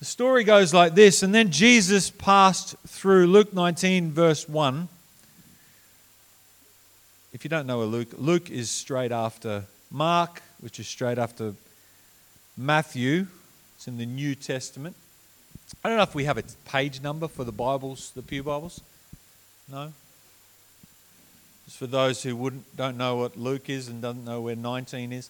The 0.00 0.06
story 0.06 0.44
goes 0.44 0.72
like 0.72 0.94
this, 0.94 1.22
and 1.22 1.34
then 1.34 1.50
Jesus 1.50 2.08
passed 2.08 2.74
through 2.86 3.26
Luke 3.26 3.52
19, 3.52 4.12
verse 4.12 4.48
1. 4.48 4.88
If 7.34 7.44
you 7.44 7.50
don't 7.50 7.66
know 7.66 7.82
a 7.82 7.84
Luke, 7.84 8.08
Luke 8.16 8.50
is 8.50 8.70
straight 8.70 9.12
after 9.12 9.64
Mark, 9.90 10.40
which 10.60 10.80
is 10.80 10.88
straight 10.88 11.18
after 11.18 11.52
Matthew. 12.56 13.26
It's 13.76 13.88
in 13.88 13.98
the 13.98 14.06
New 14.06 14.34
Testament. 14.34 14.96
I 15.84 15.90
don't 15.90 15.98
know 15.98 16.02
if 16.04 16.14
we 16.14 16.24
have 16.24 16.38
a 16.38 16.44
page 16.64 17.02
number 17.02 17.28
for 17.28 17.44
the 17.44 17.52
Bibles, 17.52 18.12
the 18.16 18.22
Pew 18.22 18.42
Bibles. 18.42 18.80
No? 19.70 19.92
Just 21.66 21.76
for 21.76 21.86
those 21.86 22.22
who 22.22 22.34
wouldn't, 22.36 22.74
don't 22.74 22.96
know 22.96 23.16
what 23.16 23.36
Luke 23.36 23.68
is 23.68 23.88
and 23.88 24.00
don't 24.00 24.24
know 24.24 24.40
where 24.40 24.56
19 24.56 25.12
is. 25.12 25.28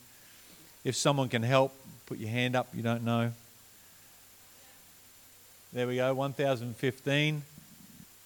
If 0.84 0.94
someone 0.94 1.28
can 1.28 1.42
help, 1.42 1.74
put 2.06 2.18
your 2.18 2.30
hand 2.30 2.54
up, 2.54 2.68
you 2.72 2.84
don't 2.84 3.02
know. 3.04 3.32
There 5.72 5.86
we 5.86 5.96
go, 5.96 6.12
1015 6.14 7.42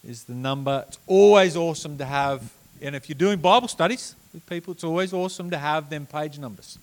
is 0.09 0.25
the 0.25 0.33
number. 0.33 0.83
It's 0.89 0.99
always 1.07 1.57
awesome 1.57 1.99
to 1.99 2.07
have, 2.07 2.51
and 2.81 2.97
if 2.97 3.07
you're 3.07 3.19
doing 3.19 3.39
Bible 3.39 3.69
studies 3.69 4.15
with 4.33 4.47
people, 4.47 4.73
it's 4.73 4.83
always 4.83 5.13
awesome 5.13 5.51
to 5.51 5.59
have 5.59 5.91
them 5.91 6.07
page 6.07 6.39
numbers. 6.39 6.79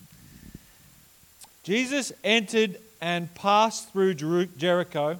Jesus 1.64 2.12
entered 2.22 2.78
and 3.00 3.34
passed 3.34 3.90
through 3.90 4.14
Jericho. 4.14 5.18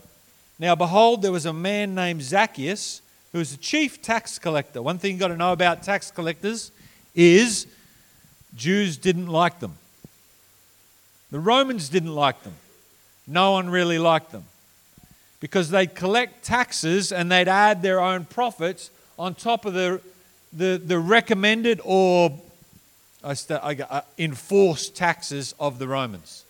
Now, 0.61 0.77
behold, 0.77 1.23
there 1.23 1.33
was 1.33 1.45
a 1.45 1.53
man 1.53 1.97
named 1.97 2.23
Zacchaeus 2.23 3.03
who 3.33 3.39
was 3.39 3.53
a 3.53 3.59
chief 3.59 4.01
tax 4.01 4.39
collector. 4.39 4.81
One 4.81 4.99
thing 4.99 5.11
you've 5.11 5.21
got 5.21 5.29
to 5.29 5.37
know 5.37 5.53
about 5.53 5.83
tax 5.83 6.13
collectors 6.13 6.71
is 7.17 7.67
Jews 8.55 8.97
didn't 8.97 9.27
like 9.27 9.59
them. 9.59 9.75
The 11.33 11.41
Romans 11.41 11.89
didn't 11.89 12.15
like 12.15 12.45
them. 12.45 12.55
No 13.27 13.51
one 13.51 13.71
really 13.71 13.99
liked 13.99 14.31
them 14.31 14.45
because 15.43 15.71
they'd 15.71 15.97
collect 15.97 16.45
taxes 16.45 17.11
and 17.11 17.31
they'd 17.31 17.49
add 17.49 17.83
their 17.83 17.99
own 17.99 18.25
profits 18.25 18.91
on 19.19 19.35
top 19.35 19.67
of 19.67 19.75
the, 19.75 20.01
the, 20.53 20.81
the 20.83 20.97
recommended 20.97 21.81
or 21.85 22.39
uh, 23.25 24.01
enforced 24.19 24.95
taxes 24.95 25.53
of 25.59 25.81
the 25.81 25.89
Romans. 25.89 26.45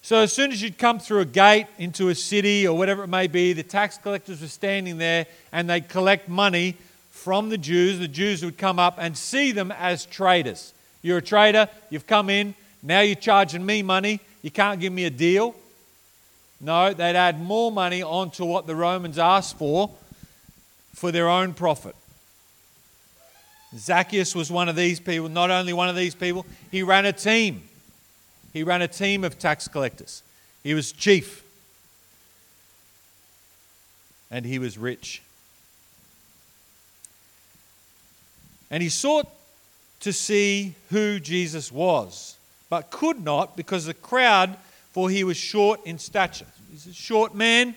So 0.00 0.20
as 0.20 0.32
soon 0.32 0.50
as 0.50 0.62
you'd 0.62 0.78
come 0.78 0.98
through 0.98 1.20
a 1.20 1.24
gate 1.26 1.66
into 1.76 2.08
a 2.08 2.14
city 2.14 2.66
or 2.66 2.76
whatever 2.76 3.04
it 3.04 3.08
may 3.08 3.26
be, 3.26 3.52
the 3.52 3.62
tax 3.62 3.98
collectors 3.98 4.40
were 4.40 4.48
standing 4.48 4.96
there 4.96 5.26
and 5.52 5.68
they'd 5.68 5.86
collect 5.86 6.26
money 6.26 6.76
from 7.10 7.50
the 7.50 7.58
Jews. 7.58 7.98
The 7.98 8.08
Jews 8.08 8.42
would 8.42 8.56
come 8.56 8.78
up 8.78 8.94
and 8.96 9.14
see 9.14 9.52
them 9.52 9.70
as 9.72 10.06
traders. 10.06 10.72
You're 11.02 11.18
a 11.18 11.22
trader, 11.22 11.68
you've 11.90 12.06
come 12.06 12.30
in, 12.30 12.54
now 12.82 13.00
you're 13.00 13.14
charging 13.14 13.66
me 13.66 13.82
money, 13.82 14.20
you 14.40 14.50
can't 14.50 14.80
give 14.80 14.94
me 14.94 15.04
a 15.04 15.10
deal. 15.10 15.54
No, 16.60 16.92
they'd 16.92 17.16
add 17.16 17.40
more 17.40 17.72
money 17.72 18.02
onto 18.02 18.44
what 18.44 18.66
the 18.66 18.76
Romans 18.76 19.18
asked 19.18 19.56
for 19.56 19.90
for 20.94 21.10
their 21.10 21.28
own 21.28 21.54
profit. 21.54 21.96
Zacchaeus 23.76 24.34
was 24.34 24.50
one 24.50 24.68
of 24.68 24.76
these 24.76 25.00
people, 25.00 25.28
not 25.28 25.50
only 25.50 25.72
one 25.72 25.88
of 25.88 25.96
these 25.96 26.14
people, 26.14 26.44
he 26.70 26.82
ran 26.82 27.06
a 27.06 27.12
team. 27.12 27.62
He 28.52 28.62
ran 28.62 28.82
a 28.82 28.88
team 28.88 29.24
of 29.24 29.38
tax 29.38 29.68
collectors. 29.68 30.22
He 30.62 30.74
was 30.74 30.92
chief. 30.92 31.44
And 34.30 34.44
he 34.44 34.58
was 34.58 34.76
rich. 34.76 35.22
And 38.70 38.82
he 38.82 38.88
sought 38.88 39.28
to 40.00 40.12
see 40.12 40.74
who 40.90 41.20
Jesus 41.20 41.70
was, 41.70 42.36
but 42.68 42.90
could 42.90 43.22
not 43.22 43.56
because 43.56 43.86
the 43.86 43.94
crowd 43.94 44.56
for 44.92 45.10
he 45.10 45.24
was 45.24 45.36
short 45.36 45.80
in 45.84 45.98
stature. 45.98 46.46
He's 46.70 46.86
a 46.86 46.92
short 46.92 47.34
man, 47.34 47.74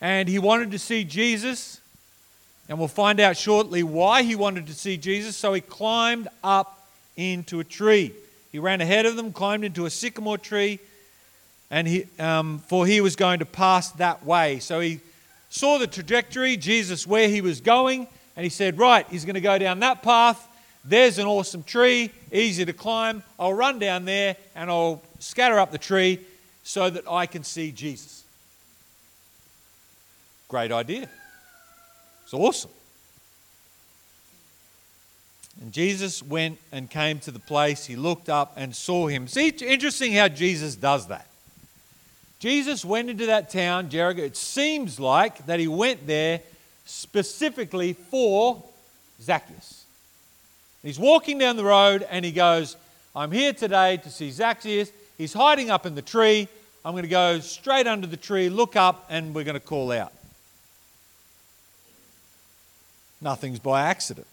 and 0.00 0.28
he 0.28 0.38
wanted 0.38 0.70
to 0.72 0.78
see 0.78 1.04
Jesus. 1.04 1.80
And 2.68 2.78
we'll 2.78 2.88
find 2.88 3.20
out 3.20 3.36
shortly 3.36 3.82
why 3.82 4.22
he 4.22 4.34
wanted 4.34 4.66
to 4.68 4.74
see 4.74 4.96
Jesus. 4.96 5.36
So 5.36 5.52
he 5.52 5.60
climbed 5.60 6.28
up 6.42 6.86
into 7.16 7.60
a 7.60 7.64
tree. 7.64 8.12
He 8.50 8.58
ran 8.58 8.80
ahead 8.80 9.06
of 9.06 9.16
them, 9.16 9.32
climbed 9.32 9.64
into 9.64 9.86
a 9.86 9.90
sycamore 9.90 10.38
tree, 10.38 10.78
and 11.70 11.88
he, 11.88 12.06
um, 12.18 12.58
for 12.60 12.86
he 12.86 13.00
was 13.00 13.16
going 13.16 13.38
to 13.38 13.46
pass 13.46 13.90
that 13.92 14.24
way. 14.24 14.58
So 14.58 14.80
he 14.80 15.00
saw 15.48 15.78
the 15.78 15.86
trajectory, 15.86 16.56
Jesus, 16.56 17.06
where 17.06 17.28
he 17.28 17.40
was 17.40 17.60
going, 17.60 18.06
and 18.36 18.44
he 18.44 18.50
said, 18.50 18.78
Right, 18.78 19.06
he's 19.10 19.24
going 19.24 19.34
to 19.34 19.40
go 19.40 19.58
down 19.58 19.80
that 19.80 20.02
path. 20.02 20.48
There's 20.84 21.18
an 21.18 21.26
awesome 21.26 21.62
tree, 21.62 22.10
easy 22.32 22.64
to 22.64 22.72
climb. 22.72 23.22
I'll 23.38 23.54
run 23.54 23.78
down 23.78 24.04
there 24.04 24.36
and 24.56 24.68
I'll 24.68 25.00
scatter 25.20 25.58
up 25.58 25.70
the 25.70 25.78
tree 25.78 26.18
so 26.62 26.90
that 26.90 27.04
I 27.10 27.26
can 27.26 27.44
see 27.44 27.72
Jesus. 27.72 28.24
Great 30.48 30.72
idea. 30.72 31.08
It's 32.24 32.34
awesome. 32.34 32.70
And 35.60 35.72
Jesus 35.72 36.22
went 36.22 36.58
and 36.70 36.88
came 36.88 37.18
to 37.20 37.30
the 37.30 37.38
place. 37.38 37.86
He 37.86 37.96
looked 37.96 38.28
up 38.28 38.54
and 38.56 38.74
saw 38.74 39.06
him. 39.06 39.28
See, 39.28 39.48
it's 39.48 39.62
interesting 39.62 40.12
how 40.12 40.28
Jesus 40.28 40.76
does 40.76 41.08
that. 41.08 41.26
Jesus 42.38 42.84
went 42.84 43.08
into 43.08 43.26
that 43.26 43.50
town, 43.50 43.88
Jericho. 43.88 44.22
It 44.22 44.36
seems 44.36 44.98
like 44.98 45.46
that 45.46 45.60
he 45.60 45.68
went 45.68 46.06
there 46.06 46.40
specifically 46.84 47.92
for 47.92 48.62
Zacchaeus. 49.20 49.84
He's 50.82 50.98
walking 50.98 51.38
down 51.38 51.56
the 51.56 51.64
road 51.64 52.04
and 52.10 52.24
he 52.24 52.32
goes, 52.32 52.76
I'm 53.14 53.30
here 53.30 53.52
today 53.52 53.98
to 53.98 54.10
see 54.10 54.30
Zacchaeus. 54.30 54.90
He's 55.22 55.34
hiding 55.34 55.70
up 55.70 55.86
in 55.86 55.94
the 55.94 56.02
tree. 56.02 56.48
I'm 56.84 56.94
going 56.94 57.04
to 57.04 57.08
go 57.08 57.38
straight 57.38 57.86
under 57.86 58.08
the 58.08 58.16
tree, 58.16 58.48
look 58.48 58.74
up, 58.74 59.06
and 59.08 59.32
we're 59.32 59.44
going 59.44 59.54
to 59.54 59.60
call 59.60 59.92
out. 59.92 60.12
Nothing's 63.20 63.60
by 63.60 63.82
accident. 63.82 64.26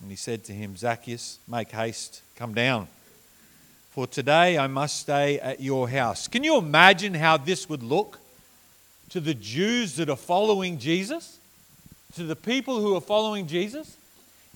And 0.00 0.08
he 0.08 0.16
said 0.16 0.44
to 0.44 0.54
him, 0.54 0.78
Zacchaeus, 0.78 1.40
make 1.46 1.70
haste, 1.70 2.22
come 2.34 2.54
down. 2.54 2.88
For 3.90 4.06
today 4.06 4.56
I 4.56 4.66
must 4.66 4.98
stay 4.98 5.38
at 5.40 5.60
your 5.60 5.90
house. 5.90 6.26
Can 6.26 6.42
you 6.42 6.56
imagine 6.56 7.12
how 7.12 7.36
this 7.36 7.68
would 7.68 7.82
look 7.82 8.18
to 9.10 9.20
the 9.20 9.34
Jews 9.34 9.96
that 9.96 10.08
are 10.08 10.16
following 10.16 10.78
Jesus? 10.78 11.38
To 12.14 12.22
the 12.24 12.34
people 12.34 12.80
who 12.80 12.96
are 12.96 13.02
following 13.02 13.46
Jesus? 13.46 13.98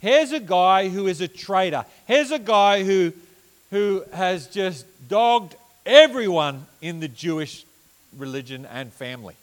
Here's 0.00 0.32
a 0.32 0.40
guy 0.40 0.88
who 0.88 1.06
is 1.06 1.20
a 1.20 1.28
traitor. 1.28 1.84
Here's 2.06 2.30
a 2.30 2.38
guy 2.38 2.84
who, 2.84 3.12
who 3.70 4.04
has 4.12 4.46
just 4.46 4.86
dogged 5.08 5.56
everyone 5.84 6.66
in 6.80 7.00
the 7.00 7.08
Jewish 7.08 7.64
religion 8.16 8.66
and 8.66 8.92
family. 8.92 9.34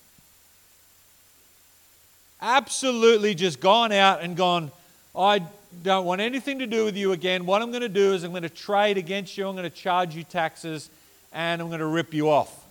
Absolutely 2.41 3.35
just 3.35 3.59
gone 3.59 3.91
out 3.91 4.21
and 4.21 4.37
gone, 4.37 4.71
I 5.17 5.41
don't 5.83 6.05
want 6.05 6.21
anything 6.21 6.59
to 6.59 6.67
do 6.67 6.85
with 6.85 6.95
you 6.95 7.11
again. 7.11 7.45
What 7.45 7.61
I'm 7.61 7.71
going 7.71 7.81
to 7.81 7.89
do 7.89 8.13
is 8.13 8.23
I'm 8.23 8.31
going 8.31 8.43
to 8.43 8.49
trade 8.49 8.97
against 8.97 9.37
you, 9.37 9.47
I'm 9.47 9.55
going 9.55 9.69
to 9.69 9.75
charge 9.75 10.15
you 10.15 10.23
taxes, 10.23 10.89
and 11.33 11.61
I'm 11.61 11.67
going 11.67 11.79
to 11.79 11.85
rip 11.85 12.13
you 12.13 12.29
off. 12.29 12.63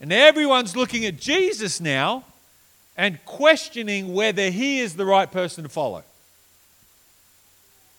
And 0.00 0.12
everyone's 0.12 0.76
looking 0.76 1.04
at 1.06 1.18
Jesus 1.18 1.80
now 1.80 2.24
and 2.96 3.22
questioning 3.24 4.14
whether 4.14 4.50
he 4.50 4.80
is 4.80 4.96
the 4.96 5.04
right 5.04 5.30
person 5.30 5.64
to 5.64 5.68
follow. 5.68 6.02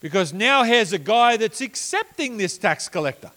Because 0.01 0.33
now 0.33 0.63
here's 0.63 0.93
a 0.93 0.97
guy 0.97 1.37
that's 1.37 1.61
accepting 1.61 2.37
this 2.37 2.57
tax 2.57 2.87
collector. 2.87 3.31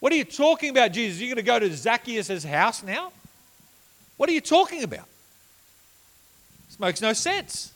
What 0.00 0.12
are 0.12 0.16
you 0.16 0.24
talking 0.24 0.70
about, 0.70 0.92
Jesus? 0.92 1.20
Are 1.20 1.24
you 1.24 1.34
going 1.34 1.36
to 1.36 1.42
go 1.42 1.58
to 1.58 1.74
Zacchaeus' 1.74 2.44
house 2.44 2.82
now? 2.82 3.10
What 4.16 4.28
are 4.28 4.32
you 4.32 4.40
talking 4.40 4.82
about? 4.82 5.06
This 6.68 6.78
makes 6.78 7.00
no 7.00 7.12
sense. 7.12 7.72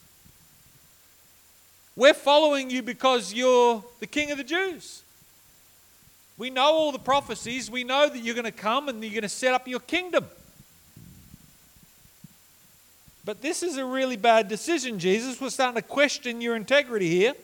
We're 1.95 2.13
following 2.13 2.69
you 2.69 2.81
because 2.81 3.33
you're 3.33 3.83
the 3.99 4.07
king 4.07 4.31
of 4.31 4.37
the 4.37 4.43
Jews. 4.43 5.01
We 6.37 6.49
know 6.49 6.71
all 6.71 6.91
the 6.91 6.99
prophecies. 6.99 7.69
We 7.69 7.83
know 7.83 8.07
that 8.07 8.19
you're 8.19 8.35
going 8.35 8.45
to 8.45 8.51
come 8.51 8.87
and 8.87 9.03
you're 9.03 9.11
going 9.11 9.23
to 9.23 9.29
set 9.29 9.53
up 9.53 9.67
your 9.67 9.81
kingdom. 9.81 10.25
But 13.29 13.43
this 13.43 13.61
is 13.61 13.77
a 13.77 13.85
really 13.85 14.17
bad 14.17 14.47
decision, 14.47 14.97
Jesus. 14.97 15.39
We're 15.39 15.51
starting 15.51 15.79
to 15.79 15.87
question 15.87 16.41
your 16.41 16.55
integrity 16.55 17.09
here. 17.09 17.35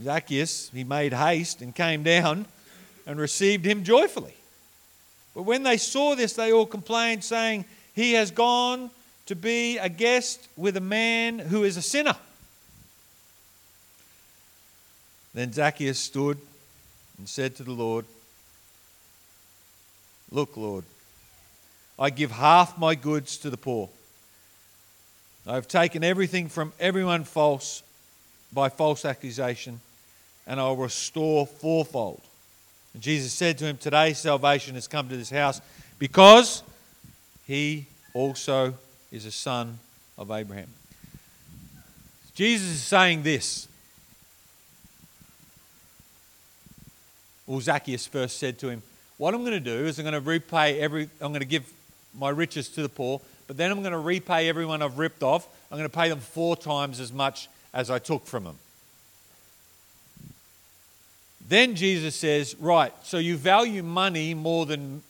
Zacchaeus, 0.00 0.70
he 0.72 0.84
made 0.84 1.12
haste 1.12 1.60
and 1.60 1.74
came 1.74 2.04
down 2.04 2.46
and 3.04 3.18
received 3.18 3.64
him 3.64 3.82
joyfully. 3.82 4.36
But 5.34 5.42
when 5.42 5.64
they 5.64 5.76
saw 5.76 6.14
this, 6.14 6.34
they 6.34 6.52
all 6.52 6.66
complained, 6.66 7.24
saying, 7.24 7.64
He 7.96 8.12
has 8.12 8.30
gone 8.30 8.92
to 9.26 9.34
be 9.34 9.76
a 9.76 9.88
guest 9.88 10.46
with 10.56 10.76
a 10.76 10.80
man 10.80 11.40
who 11.40 11.64
is 11.64 11.76
a 11.76 11.82
sinner. 11.82 12.14
Then 15.34 15.52
Zacchaeus 15.52 15.98
stood 15.98 16.38
and 17.18 17.28
said 17.28 17.56
to 17.56 17.64
the 17.64 17.72
Lord, 17.72 18.04
Look, 20.30 20.56
Lord, 20.56 20.84
I 22.02 22.10
give 22.10 22.32
half 22.32 22.76
my 22.76 22.96
goods 22.96 23.36
to 23.38 23.48
the 23.48 23.56
poor. 23.56 23.88
I 25.46 25.54
have 25.54 25.68
taken 25.68 26.02
everything 26.02 26.48
from 26.48 26.72
everyone 26.80 27.22
false 27.22 27.84
by 28.52 28.70
false 28.70 29.04
accusation, 29.04 29.80
and 30.44 30.58
I'll 30.58 30.74
restore 30.74 31.46
fourfold. 31.46 32.20
And 32.92 33.04
Jesus 33.04 33.32
said 33.32 33.56
to 33.58 33.66
him, 33.66 33.76
Today 33.76 34.14
salvation 34.14 34.74
has 34.74 34.88
come 34.88 35.08
to 35.10 35.16
this 35.16 35.30
house 35.30 35.60
because 36.00 36.64
he 37.46 37.86
also 38.14 38.74
is 39.12 39.24
a 39.24 39.30
son 39.30 39.78
of 40.18 40.32
Abraham. 40.32 40.70
Jesus 42.34 42.66
is 42.66 42.82
saying 42.82 43.22
this. 43.22 43.68
Well, 47.46 47.60
Zacchaeus 47.60 48.08
first 48.08 48.38
said 48.38 48.58
to 48.58 48.70
him, 48.70 48.82
What 49.18 49.34
I'm 49.34 49.42
going 49.42 49.52
to 49.52 49.60
do 49.60 49.86
is 49.86 50.00
I'm 50.00 50.04
going 50.04 50.14
to 50.14 50.20
repay 50.20 50.80
every, 50.80 51.08
I'm 51.20 51.30
going 51.30 51.42
to 51.42 51.46
give 51.46 51.72
my 52.18 52.30
riches 52.30 52.68
to 52.70 52.82
the 52.82 52.88
poor, 52.88 53.20
but 53.46 53.56
then 53.56 53.70
I'm 53.70 53.80
going 53.80 53.92
to 53.92 53.98
repay 53.98 54.48
everyone 54.48 54.82
I've 54.82 54.98
ripped 54.98 55.22
off. 55.22 55.46
I'm 55.70 55.78
going 55.78 55.88
to 55.88 55.94
pay 55.94 56.08
them 56.08 56.20
four 56.20 56.56
times 56.56 57.00
as 57.00 57.12
much 57.12 57.48
as 57.74 57.90
I 57.90 57.98
took 57.98 58.26
from 58.26 58.44
them. 58.44 58.58
Then 61.48 61.74
Jesus 61.74 62.14
says, 62.14 62.54
Right, 62.56 62.92
so 63.02 63.18
you 63.18 63.36
value 63.36 63.82
money 63.82 64.34
more 64.34 64.64
than, 64.66 65.02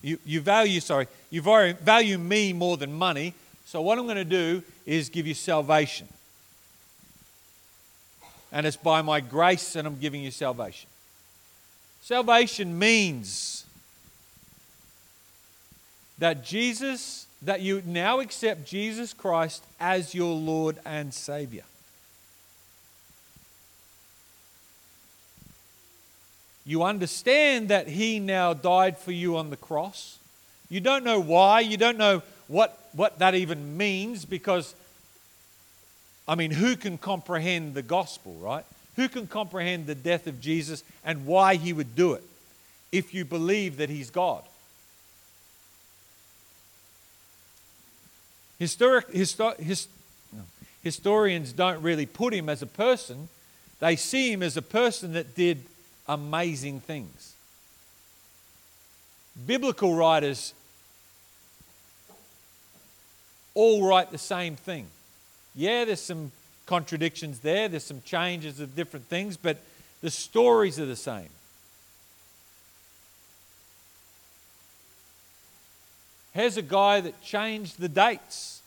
you, 0.00 0.18
you 0.24 0.40
value, 0.40 0.80
sorry, 0.80 1.08
you 1.30 1.42
value 1.42 2.18
me 2.18 2.52
more 2.52 2.76
than 2.76 2.92
money. 2.92 3.34
So 3.64 3.80
what 3.80 3.98
I'm 3.98 4.04
going 4.04 4.16
to 4.16 4.24
do 4.24 4.62
is 4.86 5.08
give 5.08 5.26
you 5.26 5.34
salvation. 5.34 6.08
And 8.52 8.66
it's 8.66 8.76
by 8.76 9.00
my 9.02 9.20
grace 9.20 9.72
that 9.72 9.86
I'm 9.86 9.98
giving 9.98 10.22
you 10.22 10.30
salvation. 10.30 10.88
Salvation 12.02 12.78
means 12.78 13.61
that 16.22 16.44
Jesus, 16.44 17.26
that 17.42 17.62
you 17.62 17.82
now 17.84 18.20
accept 18.20 18.64
Jesus 18.64 19.12
Christ 19.12 19.64
as 19.80 20.14
your 20.14 20.32
Lord 20.36 20.78
and 20.86 21.12
Savior. 21.12 21.64
You 26.64 26.84
understand 26.84 27.70
that 27.70 27.88
He 27.88 28.20
now 28.20 28.54
died 28.54 28.96
for 28.96 29.10
you 29.10 29.36
on 29.36 29.50
the 29.50 29.56
cross. 29.56 30.20
You 30.70 30.78
don't 30.78 31.02
know 31.02 31.18
why, 31.18 31.58
you 31.58 31.76
don't 31.76 31.98
know 31.98 32.22
what, 32.46 32.78
what 32.92 33.18
that 33.18 33.34
even 33.34 33.76
means 33.76 34.24
because, 34.24 34.76
I 36.28 36.36
mean, 36.36 36.52
who 36.52 36.76
can 36.76 36.98
comprehend 36.98 37.74
the 37.74 37.82
gospel, 37.82 38.34
right? 38.34 38.64
Who 38.94 39.08
can 39.08 39.26
comprehend 39.26 39.88
the 39.88 39.96
death 39.96 40.28
of 40.28 40.40
Jesus 40.40 40.84
and 41.04 41.26
why 41.26 41.56
He 41.56 41.72
would 41.72 41.96
do 41.96 42.12
it 42.12 42.22
if 42.92 43.12
you 43.12 43.24
believe 43.24 43.78
that 43.78 43.90
He's 43.90 44.10
God? 44.10 44.44
Historic, 48.62 49.10
histor, 49.10 49.58
his, 49.58 49.88
historians 50.84 51.52
don't 51.52 51.82
really 51.82 52.06
put 52.06 52.32
him 52.32 52.48
as 52.48 52.62
a 52.62 52.66
person, 52.66 53.28
they 53.80 53.96
see 53.96 54.30
him 54.30 54.40
as 54.40 54.56
a 54.56 54.62
person 54.62 55.14
that 55.14 55.34
did 55.34 55.64
amazing 56.06 56.78
things. 56.78 57.34
Biblical 59.48 59.96
writers 59.96 60.54
all 63.54 63.84
write 63.84 64.12
the 64.12 64.18
same 64.18 64.54
thing. 64.54 64.86
Yeah, 65.56 65.84
there's 65.84 66.00
some 66.00 66.30
contradictions 66.64 67.40
there, 67.40 67.68
there's 67.68 67.82
some 67.82 68.02
changes 68.02 68.60
of 68.60 68.76
different 68.76 69.08
things, 69.08 69.36
but 69.36 69.56
the 70.02 70.10
stories 70.10 70.78
are 70.78 70.86
the 70.86 70.94
same. 70.94 71.30
Here's 76.34 76.56
a 76.56 76.62
guy 76.62 77.00
that 77.00 77.20
changed 77.22 77.78
the 77.78 77.88
dates. 77.88 78.62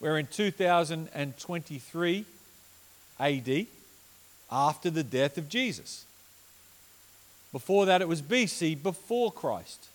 We're 0.00 0.18
in 0.18 0.26
2023 0.26 2.24
AD 3.18 3.66
after 4.50 4.90
the 4.90 5.04
death 5.04 5.38
of 5.38 5.48
Jesus. 5.48 6.04
Before 7.52 7.86
that, 7.86 8.00
it 8.00 8.08
was 8.08 8.22
BC, 8.22 8.82
before 8.82 9.32
Christ. 9.32 9.88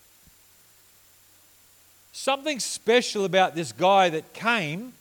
Something 2.11 2.59
special 2.59 3.25
about 3.25 3.55
this 3.55 3.71
guy 3.71 4.09
that 4.09 4.33
came 4.33 4.93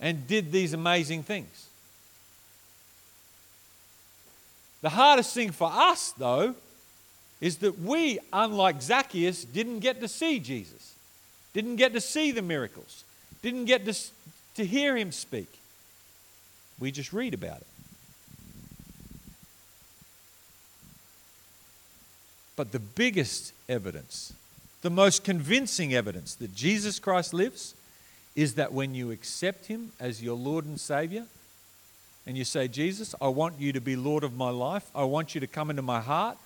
and 0.00 0.26
did 0.26 0.52
these 0.52 0.72
amazing 0.72 1.22
things. 1.22 1.66
The 4.80 4.90
hardest 4.90 5.34
thing 5.34 5.50
for 5.50 5.70
us, 5.72 6.12
though, 6.12 6.54
is 7.40 7.58
that 7.58 7.78
we, 7.78 8.18
unlike 8.32 8.82
Zacchaeus, 8.82 9.44
didn't 9.44 9.80
get 9.80 10.00
to 10.00 10.08
see 10.08 10.40
Jesus, 10.40 10.94
didn't 11.52 11.76
get 11.76 11.92
to 11.92 12.00
see 12.00 12.32
the 12.32 12.42
miracles, 12.42 13.04
didn't 13.42 13.66
get 13.66 13.84
to, 13.84 13.94
to 14.56 14.64
hear 14.64 14.96
him 14.96 15.12
speak. 15.12 15.60
We 16.80 16.90
just 16.90 17.12
read 17.12 17.34
about 17.34 17.58
it. 17.58 17.66
But 22.58 22.72
the 22.72 22.80
biggest 22.80 23.52
evidence, 23.68 24.32
the 24.82 24.90
most 24.90 25.22
convincing 25.22 25.94
evidence 25.94 26.34
that 26.34 26.54
Jesus 26.56 26.98
Christ 26.98 27.32
lives, 27.32 27.74
is 28.34 28.54
that 28.54 28.72
when 28.72 28.96
you 28.96 29.12
accept 29.12 29.66
Him 29.66 29.92
as 30.00 30.22
your 30.22 30.36
Lord 30.36 30.64
and 30.64 30.78
Savior, 30.78 31.26
and 32.26 32.36
you 32.36 32.44
say, 32.44 32.66
Jesus, 32.66 33.14
I 33.20 33.28
want 33.28 33.60
you 33.60 33.72
to 33.72 33.80
be 33.80 33.94
Lord 33.94 34.24
of 34.24 34.36
my 34.36 34.50
life, 34.50 34.90
I 34.92 35.04
want 35.04 35.36
you 35.36 35.40
to 35.40 35.46
come 35.46 35.70
into 35.70 35.82
my 35.82 36.00
heart, 36.00 36.36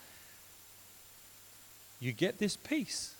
you 2.02 2.10
get 2.10 2.40
this 2.40 2.56
peace 2.56 3.14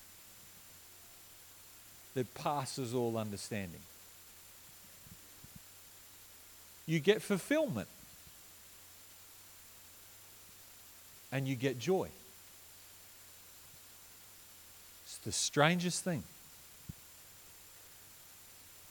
that 2.15 2.35
passes 2.35 2.93
all 2.95 3.17
understanding. 3.17 3.81
You 6.85 6.99
get 6.99 7.23
fulfillment. 7.23 7.87
And 11.31 11.49
you 11.49 11.55
get 11.55 11.79
joy 11.79 12.09
It's 15.05 15.19
the 15.19 15.33
strangest 15.33 16.03
thing. 16.03 16.25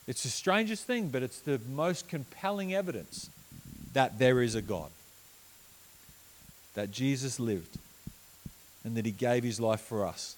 It's 0.06 0.22
the 0.22 0.28
strangest 0.28 0.86
thing, 0.86 1.08
but 1.08 1.22
it's 1.22 1.40
the 1.40 1.60
most 1.68 2.08
compelling 2.08 2.74
evidence 2.74 3.28
that 3.92 4.18
there 4.18 4.40
is 4.40 4.54
a 4.54 4.62
God, 4.62 4.90
that 6.74 6.90
Jesus 6.90 7.38
lived, 7.38 7.76
and 8.84 8.96
that 8.96 9.06
he 9.06 9.12
gave 9.12 9.42
his 9.44 9.60
life 9.60 9.80
for 9.80 10.06
us. 10.06 10.36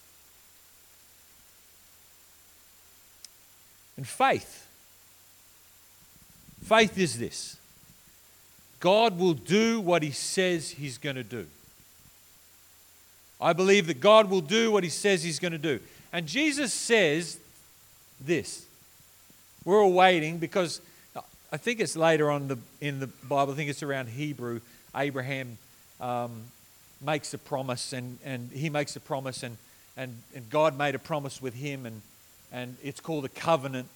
And 3.97 4.07
faith. 4.07 4.67
Faith 6.65 6.99
is 6.99 7.19
this 7.19 7.57
God 8.81 9.19
will 9.19 9.35
do 9.35 9.81
what 9.81 10.03
he 10.03 10.11
says 10.11 10.71
he's 10.71 10.99
going 10.99 11.17
to 11.17 11.25
do. 11.25 11.47
I 13.41 13.53
believe 13.53 13.89
that 13.89 14.01
God 14.01 14.31
will 14.31 14.41
do 14.41 14.71
what 14.71 14.85
He 14.85 14.91
says 14.91 15.23
He's 15.23 15.39
going 15.39 15.53
to 15.53 15.59
do. 15.59 15.81
And 16.13 16.27
Jesus 16.27 16.73
says 16.73 17.39
this. 18.19 18.65
We're 19.65 19.83
all 19.83 19.93
waiting 19.93 20.39
because 20.39 20.81
I 21.53 21.57
think 21.57 21.81
it's 21.81 21.97
later 21.97 22.31
on 22.31 22.49
the, 22.49 22.59
in 22.81 23.01
the 23.01 23.07
Bible, 23.07 23.53
I 23.53 23.57
think 23.57 23.71
it's 23.71 23.83
around 23.83 24.09
Hebrew, 24.09 24.61
Abraham 24.97 25.59
um, 26.01 26.45
makes 27.05 27.35
a 27.35 27.39
promise 27.39 27.93
and, 27.93 28.19
and 28.25 28.51
he 28.53 28.71
makes 28.71 28.97
a 28.97 29.01
promise 29.01 29.43
and, 29.43 29.57
and, 29.97 30.17
and 30.35 30.49
God 30.51 30.77
made 30.77 30.95
a 30.95 30.99
promise 30.99 31.43
with 31.43 31.55
him 31.55 31.87
and, 31.87 32.03
and 32.53 32.77
it's 32.83 33.01
called 33.01 33.25
a 33.25 33.29
covenant. 33.29 33.89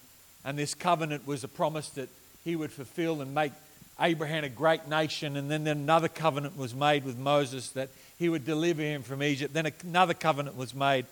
And 0.44 0.58
this 0.58 0.74
covenant 0.74 1.26
was 1.26 1.44
a 1.44 1.48
promise 1.48 1.88
that 1.90 2.08
he 2.44 2.56
would 2.56 2.70
fulfill 2.70 3.20
and 3.20 3.34
make 3.34 3.52
Abraham 4.00 4.44
a 4.44 4.48
great 4.48 4.88
nation. 4.88 5.36
And 5.36 5.50
then 5.50 5.66
another 5.66 6.08
covenant 6.08 6.56
was 6.56 6.74
made 6.74 7.04
with 7.04 7.18
Moses 7.18 7.70
that 7.70 7.88
he 8.18 8.28
would 8.28 8.44
deliver 8.44 8.82
him 8.82 9.02
from 9.02 9.22
Egypt. 9.22 9.54
Then 9.54 9.70
another 9.82 10.14
covenant 10.14 10.56
was 10.56 10.74
made. 10.74 11.06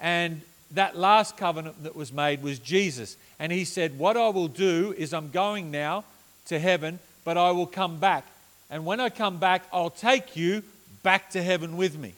And 0.00 0.42
that 0.72 0.96
last 0.96 1.36
covenant 1.36 1.82
that 1.82 1.94
was 1.94 2.12
made 2.12 2.42
was 2.42 2.58
Jesus. 2.58 3.16
And 3.38 3.52
he 3.52 3.64
said, 3.64 3.98
What 3.98 4.16
I 4.16 4.28
will 4.28 4.48
do 4.48 4.94
is 4.96 5.12
I'm 5.12 5.30
going 5.30 5.70
now 5.70 6.04
to 6.46 6.58
heaven, 6.58 6.98
but 7.24 7.36
I 7.36 7.50
will 7.50 7.66
come 7.66 7.98
back. 7.98 8.24
And 8.70 8.86
when 8.86 9.00
I 9.00 9.10
come 9.10 9.38
back, 9.38 9.64
I'll 9.72 9.90
take 9.90 10.34
you 10.34 10.62
back 11.02 11.30
to 11.30 11.42
heaven 11.42 11.76
with 11.76 11.98
me. 11.98 12.14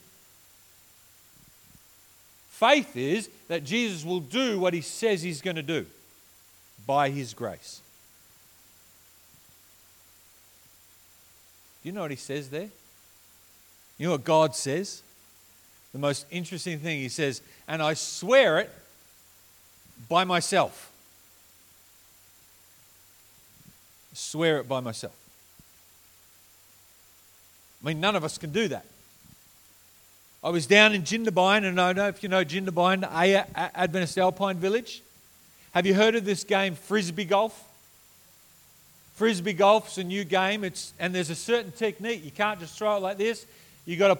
Faith 2.50 2.96
is 2.96 3.28
that 3.48 3.64
Jesus 3.64 4.04
will 4.04 4.20
do 4.20 4.58
what 4.58 4.74
he 4.74 4.80
says 4.80 5.22
he's 5.22 5.42
going 5.42 5.56
to 5.56 5.62
do 5.62 5.86
by 6.86 7.10
his 7.10 7.34
grace. 7.34 7.80
Do 11.82 11.88
you 11.88 11.94
know 11.94 12.02
what 12.02 12.10
he 12.10 12.16
says 12.16 12.48
there? 12.50 12.68
You 13.98 14.06
know 14.06 14.12
what 14.12 14.24
God 14.24 14.54
says? 14.54 15.02
The 15.92 16.00
most 16.00 16.26
interesting 16.30 16.80
thing, 16.80 16.98
He 16.98 17.08
says, 17.08 17.40
and 17.68 17.80
I 17.80 17.94
swear 17.94 18.58
it 18.58 18.70
by 20.08 20.24
myself. 20.24 20.90
I 24.12 24.16
swear 24.16 24.58
it 24.58 24.68
by 24.68 24.80
myself. 24.80 25.14
I 27.84 27.88
mean, 27.88 28.00
none 28.00 28.16
of 28.16 28.24
us 28.24 28.38
can 28.38 28.50
do 28.50 28.68
that. 28.68 28.86
I 30.42 30.50
was 30.50 30.66
down 30.66 30.94
in 30.94 31.02
Jindabyne, 31.02 31.64
and 31.64 31.80
I 31.80 31.92
don't 31.92 31.96
know 31.96 32.08
if 32.08 32.22
you 32.22 32.28
know 32.28 32.44
Jindabyne, 32.44 33.04
Adventist 33.54 34.16
Alpine 34.16 34.56
Village. 34.56 35.02
Have 35.72 35.86
you 35.86 35.94
heard 35.94 36.14
of 36.14 36.24
this 36.24 36.44
game, 36.44 36.76
Frisbee 36.76 37.24
Golf? 37.24 37.68
Frisbee 39.14 39.52
golf's 39.52 39.96
a 39.98 40.04
new 40.04 40.24
game, 40.24 40.64
it's, 40.64 40.92
and 40.98 41.14
there's 41.14 41.30
a 41.30 41.36
certain 41.36 41.70
technique. 41.70 42.24
You 42.24 42.32
can't 42.32 42.58
just 42.58 42.76
throw 42.76 42.96
it 42.96 43.00
like 43.00 43.16
this. 43.16 43.46
You've 43.86 44.00
got 44.00 44.08
to 44.08 44.18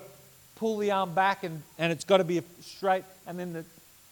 pull 0.54 0.78
the 0.78 0.92
arm 0.92 1.14
back, 1.14 1.42
and, 1.42 1.62
and 1.78 1.90
it's 1.90 2.04
got 2.04 2.18
to 2.18 2.24
be 2.24 2.40
straight, 2.60 3.02
and 3.26 3.36
then 3.38 3.52
the, 3.52 3.64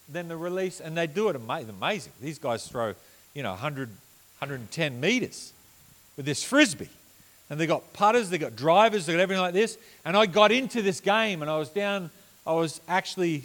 then 0.09 0.26
the 0.26 0.37
release. 0.37 0.80
And 0.80 0.97
they 0.97 1.06
do 1.06 1.28
it 1.28 1.37
amazing. 1.37 2.12
These 2.21 2.40
guys 2.40 2.66
throw, 2.66 2.94
you 3.32 3.44
know, 3.44 3.50
100, 3.50 3.88
110 4.40 5.00
meters 5.00 5.52
with 6.16 6.26
this 6.26 6.42
Frisbee. 6.42 6.88
And 7.52 7.61
they 7.61 7.66
got 7.66 7.92
putters, 7.92 8.30
they 8.30 8.38
got 8.38 8.56
drivers, 8.56 9.04
they 9.04 9.12
got 9.12 9.21
everything 9.21 9.42
like 9.42 9.52
this. 9.52 9.76
And 10.06 10.16
I 10.16 10.25
got 10.25 10.52
into 10.52 10.80
this 10.80 11.00
game, 11.00 11.42
and 11.42 11.50
I 11.50 11.59
was 11.59 11.68
down, 11.68 12.09
I 12.47 12.54
was 12.54 12.80
actually 12.88 13.42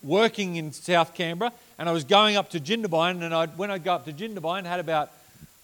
working 0.00 0.54
in 0.54 0.70
South 0.70 1.12
Canberra, 1.12 1.52
and 1.76 1.88
I 1.88 1.92
was 1.92 2.04
going 2.04 2.36
up 2.36 2.50
to 2.50 2.60
Jindabyne, 2.60 3.20
and 3.20 3.34
I'd, 3.34 3.58
when 3.58 3.72
I 3.72 3.78
go 3.78 3.94
up 3.94 4.04
to 4.04 4.12
Jindabyne, 4.12 4.64
had 4.64 4.78
about, 4.78 5.10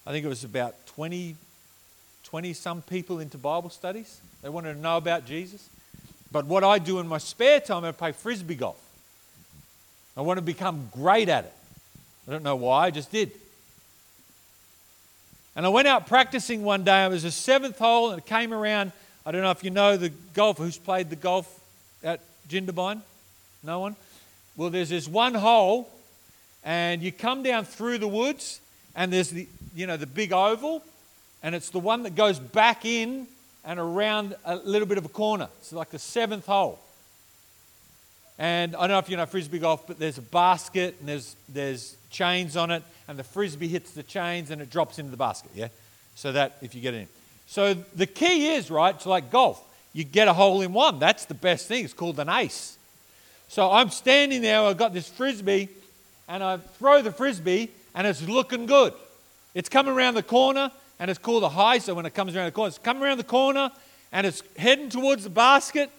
I 0.04 0.10
think 0.10 0.26
it 0.26 0.28
was 0.28 0.42
about 0.42 0.74
20, 0.88 1.36
20 2.24 2.52
some 2.52 2.82
people 2.82 3.20
into 3.20 3.38
Bible 3.38 3.70
studies. 3.70 4.20
They 4.42 4.48
wanted 4.48 4.74
to 4.74 4.80
know 4.80 4.96
about 4.96 5.24
Jesus. 5.24 5.68
But 6.32 6.46
what 6.46 6.64
I 6.64 6.80
do 6.80 6.98
in 6.98 7.06
my 7.06 7.18
spare 7.18 7.60
time, 7.60 7.84
I 7.84 7.92
play 7.92 8.10
frisbee 8.10 8.56
golf. 8.56 8.76
I 10.16 10.22
want 10.22 10.38
to 10.38 10.42
become 10.42 10.88
great 10.92 11.28
at 11.28 11.44
it. 11.44 11.54
I 12.26 12.32
don't 12.32 12.42
know 12.42 12.56
why, 12.56 12.86
I 12.86 12.90
just 12.90 13.12
did. 13.12 13.30
And 15.56 15.64
I 15.64 15.68
went 15.68 15.86
out 15.86 16.06
practicing 16.06 16.64
one 16.64 16.82
day. 16.84 17.04
It 17.04 17.10
was 17.10 17.24
a 17.24 17.30
seventh 17.30 17.78
hole, 17.78 18.10
and 18.10 18.18
it 18.18 18.26
came 18.26 18.52
around. 18.52 18.92
I 19.24 19.32
don't 19.32 19.42
know 19.42 19.50
if 19.50 19.62
you 19.62 19.70
know 19.70 19.96
the 19.96 20.10
golfer 20.34 20.64
who's 20.64 20.78
played 20.78 21.10
the 21.10 21.16
golf 21.16 21.60
at 22.02 22.20
Jindabyne. 22.48 23.00
No 23.62 23.80
one? 23.80 23.96
Well, 24.56 24.70
there's 24.70 24.88
this 24.88 25.08
one 25.08 25.34
hole, 25.34 25.88
and 26.64 27.02
you 27.02 27.12
come 27.12 27.42
down 27.42 27.64
through 27.64 27.98
the 27.98 28.08
woods, 28.08 28.60
and 28.94 29.12
there's 29.12 29.30
the, 29.30 29.46
you 29.74 29.86
know, 29.86 29.96
the 29.96 30.06
big 30.06 30.32
oval, 30.32 30.82
and 31.42 31.54
it's 31.54 31.70
the 31.70 31.80
one 31.80 32.02
that 32.02 32.14
goes 32.14 32.38
back 32.38 32.84
in 32.84 33.26
and 33.64 33.80
around 33.80 34.34
a 34.44 34.56
little 34.56 34.86
bit 34.86 34.98
of 34.98 35.04
a 35.04 35.08
corner. 35.08 35.48
It's 35.60 35.72
like 35.72 35.90
the 35.90 35.98
seventh 35.98 36.46
hole. 36.46 36.78
And 38.38 38.74
I 38.74 38.80
don't 38.80 38.90
know 38.90 38.98
if 38.98 39.08
you 39.08 39.16
know 39.16 39.26
frisbee 39.26 39.60
golf, 39.60 39.86
but 39.86 39.98
there's 39.98 40.18
a 40.18 40.22
basket 40.22 40.96
and 40.98 41.08
there's, 41.08 41.36
there's 41.48 41.96
chains 42.10 42.56
on 42.56 42.70
it, 42.70 42.82
and 43.08 43.18
the 43.18 43.24
frisbee 43.24 43.68
hits 43.68 43.92
the 43.92 44.02
chains 44.02 44.50
and 44.50 44.62
it 44.62 44.70
drops 44.70 44.98
into 44.98 45.10
the 45.10 45.16
basket, 45.16 45.50
yeah? 45.54 45.68
So 46.14 46.32
that 46.32 46.56
if 46.62 46.74
you 46.74 46.80
get 46.80 46.94
it 46.94 46.98
in. 46.98 47.08
So 47.46 47.74
the 47.74 48.06
key 48.06 48.54
is, 48.54 48.70
right, 48.70 48.94
it's 48.94 49.06
like 49.06 49.30
golf. 49.30 49.62
You 49.92 50.04
get 50.04 50.28
a 50.28 50.32
hole 50.32 50.62
in 50.62 50.72
one. 50.72 50.98
That's 50.98 51.24
the 51.24 51.34
best 51.34 51.68
thing. 51.68 51.84
It's 51.84 51.94
called 51.94 52.18
an 52.18 52.28
ace. 52.28 52.76
So 53.48 53.70
I'm 53.70 53.90
standing 53.90 54.42
there, 54.42 54.60
I've 54.60 54.78
got 54.78 54.92
this 54.92 55.08
frisbee, 55.08 55.68
and 56.28 56.42
I 56.42 56.56
throw 56.56 57.02
the 57.02 57.12
frisbee, 57.12 57.70
and 57.94 58.06
it's 58.06 58.26
looking 58.26 58.66
good. 58.66 58.94
It's 59.54 59.68
coming 59.68 59.92
around 59.92 60.14
the 60.14 60.22
corner, 60.22 60.72
and 60.98 61.10
it's 61.10 61.18
called 61.18 61.44
a 61.44 61.48
high. 61.48 61.78
So 61.78 61.94
when 61.94 62.06
it 62.06 62.14
comes 62.14 62.34
around 62.34 62.46
the 62.46 62.52
corner, 62.52 62.68
it's 62.68 62.78
coming 62.78 63.02
around 63.02 63.18
the 63.18 63.24
corner, 63.24 63.70
and 64.10 64.26
it's 64.26 64.42
heading 64.56 64.88
towards 64.88 65.24
the 65.24 65.30
basket. 65.30 65.90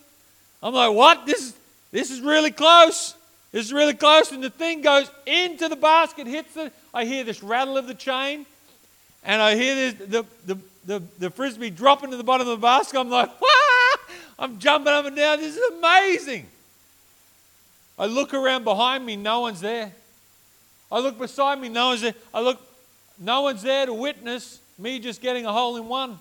I'm 0.62 0.74
like, 0.74 0.94
what? 0.94 1.26
This 1.26 1.40
is, 1.40 1.54
this 1.92 2.12
is 2.12 2.22
really 2.22 2.52
close. 2.52 3.16
This 3.56 3.68
is 3.68 3.72
really 3.72 3.94
close. 3.94 4.34
And 4.34 4.44
the 4.44 4.50
thing 4.50 4.82
goes 4.82 5.10
into 5.26 5.70
the 5.70 5.78
basket, 5.78 6.28
hits 6.28 6.58
it. 6.58 6.74
I 6.94 7.06
hear 7.06 7.24
this 7.24 7.42
rattle 7.42 7.78
of 7.78 7.88
the 7.88 7.94
chain, 7.94 8.46
and 9.24 9.42
I 9.42 9.56
hear 9.56 9.76
this, 9.76 9.94
the, 9.94 10.26
the, 10.46 10.58
the, 10.86 11.04
the 11.20 11.30
frisbee 11.30 11.70
drop 11.70 12.04
into 12.04 12.18
the 12.18 12.24
bottom 12.26 12.50
of 12.50 12.60
the 12.60 12.62
basket. 12.62 13.00
I'm 13.00 13.10
like, 13.10 13.30
Wah! 13.40 14.14
I'm 14.38 14.60
jumping 14.60 14.92
up 14.92 15.06
and 15.06 15.16
down. 15.16 15.40
This 15.40 15.56
is 15.56 15.72
amazing. 15.78 16.48
I 17.98 18.08
look 18.08 18.34
around 18.34 18.66
behind 18.66 19.06
me, 19.06 19.16
no 19.16 19.40
one's 19.40 19.62
there. 19.62 19.94
I 20.92 21.00
look 21.00 21.18
beside 21.18 21.62
me, 21.62 21.70
no 21.70 21.88
one's 21.88 22.02
there. 22.02 22.16
I 22.34 22.42
look, 22.42 22.60
no 23.18 23.44
one's 23.44 23.62
there 23.62 23.86
to 23.86 23.94
witness 23.94 24.60
me 24.78 25.00
just 25.00 25.22
getting 25.22 25.46
a 25.46 25.54
hole 25.54 25.78
in 25.78 25.88
one. 25.88 26.20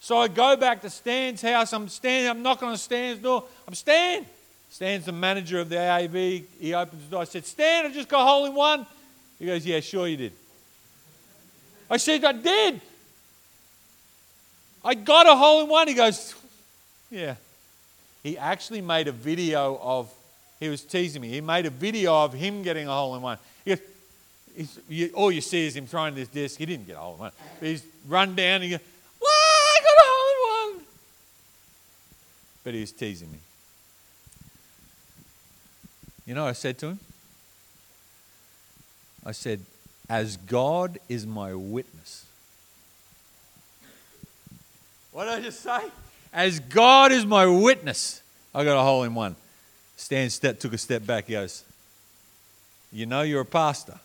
So 0.00 0.18
I 0.18 0.26
go 0.26 0.56
back 0.56 0.80
to 0.80 0.90
Stan's 0.90 1.42
house. 1.42 1.72
I'm 1.72 1.88
standing, 1.88 2.28
I'm 2.28 2.42
knocking 2.42 2.66
on 2.66 2.76
Stan's 2.76 3.20
door. 3.20 3.44
I'm 3.68 3.74
Stan. 3.74 4.26
Stan's 4.70 5.04
the 5.04 5.12
manager 5.12 5.60
of 5.60 5.68
the 5.68 5.76
AAV. 5.76 6.44
He 6.60 6.74
opens 6.74 7.04
the 7.04 7.10
door. 7.10 7.22
I 7.22 7.24
said, 7.24 7.44
Stan, 7.44 7.86
I 7.86 7.92
just 7.92 8.08
got 8.08 8.22
a 8.22 8.24
hole 8.24 8.46
in 8.46 8.54
one. 8.54 8.86
He 9.38 9.46
goes, 9.46 9.66
Yeah, 9.66 9.80
sure 9.80 10.06
you 10.06 10.16
did. 10.16 10.32
I 11.90 11.96
said, 11.96 12.24
I 12.24 12.32
did. 12.32 12.80
I 14.84 14.94
got 14.94 15.26
a 15.26 15.34
hole 15.34 15.62
in 15.62 15.68
one. 15.68 15.88
He 15.88 15.94
goes, 15.94 16.34
Yeah. 17.10 17.34
He 18.22 18.38
actually 18.38 18.80
made 18.80 19.08
a 19.08 19.12
video 19.12 19.78
of 19.82 20.12
he 20.60 20.68
was 20.68 20.82
teasing 20.82 21.22
me. 21.22 21.28
He 21.28 21.40
made 21.40 21.66
a 21.66 21.70
video 21.70 22.24
of 22.24 22.34
him 22.34 22.62
getting 22.62 22.86
a 22.86 22.92
hole 22.92 23.16
in 23.16 23.22
one. 23.22 23.38
He 23.64 23.70
goes, 23.74 23.80
you, 24.88 25.10
all 25.14 25.32
you 25.32 25.40
see 25.40 25.66
is 25.66 25.74
him 25.74 25.86
throwing 25.86 26.14
this 26.14 26.28
disc. 26.28 26.58
He 26.58 26.66
didn't 26.66 26.86
get 26.86 26.96
a 26.96 26.98
hole 26.98 27.14
in 27.14 27.20
one. 27.20 27.32
He's 27.60 27.82
run 28.06 28.34
down 28.34 28.56
and 28.56 28.64
he 28.64 28.70
goes, 28.70 28.80
Wow, 29.20 29.26
I 29.26 29.78
got 29.82 29.94
a 29.94 30.06
hole 30.06 30.70
in 30.70 30.76
one. 30.76 30.84
But 32.62 32.74
he 32.74 32.80
was 32.80 32.92
teasing 32.92 33.32
me. 33.32 33.38
You 36.30 36.36
know 36.36 36.46
I 36.46 36.52
said 36.52 36.78
to 36.78 36.86
him? 36.86 37.00
I 39.26 39.32
said, 39.32 39.62
As 40.08 40.36
God 40.36 41.00
is 41.08 41.26
my 41.26 41.54
witness. 41.54 42.24
What 45.10 45.24
did 45.24 45.32
I 45.32 45.40
just 45.40 45.60
say? 45.60 45.80
As 46.32 46.60
God 46.60 47.10
is 47.10 47.26
my 47.26 47.46
witness, 47.46 48.22
I 48.54 48.62
got 48.62 48.78
a 48.78 48.82
hole 48.84 49.02
in 49.02 49.12
one. 49.12 49.34
Stan 49.96 50.30
step, 50.30 50.60
took 50.60 50.72
a 50.72 50.78
step 50.78 51.04
back. 51.04 51.26
He 51.26 51.32
goes, 51.32 51.64
You 52.92 53.06
know 53.06 53.22
you're 53.22 53.40
a 53.40 53.44
pastor. 53.44 53.98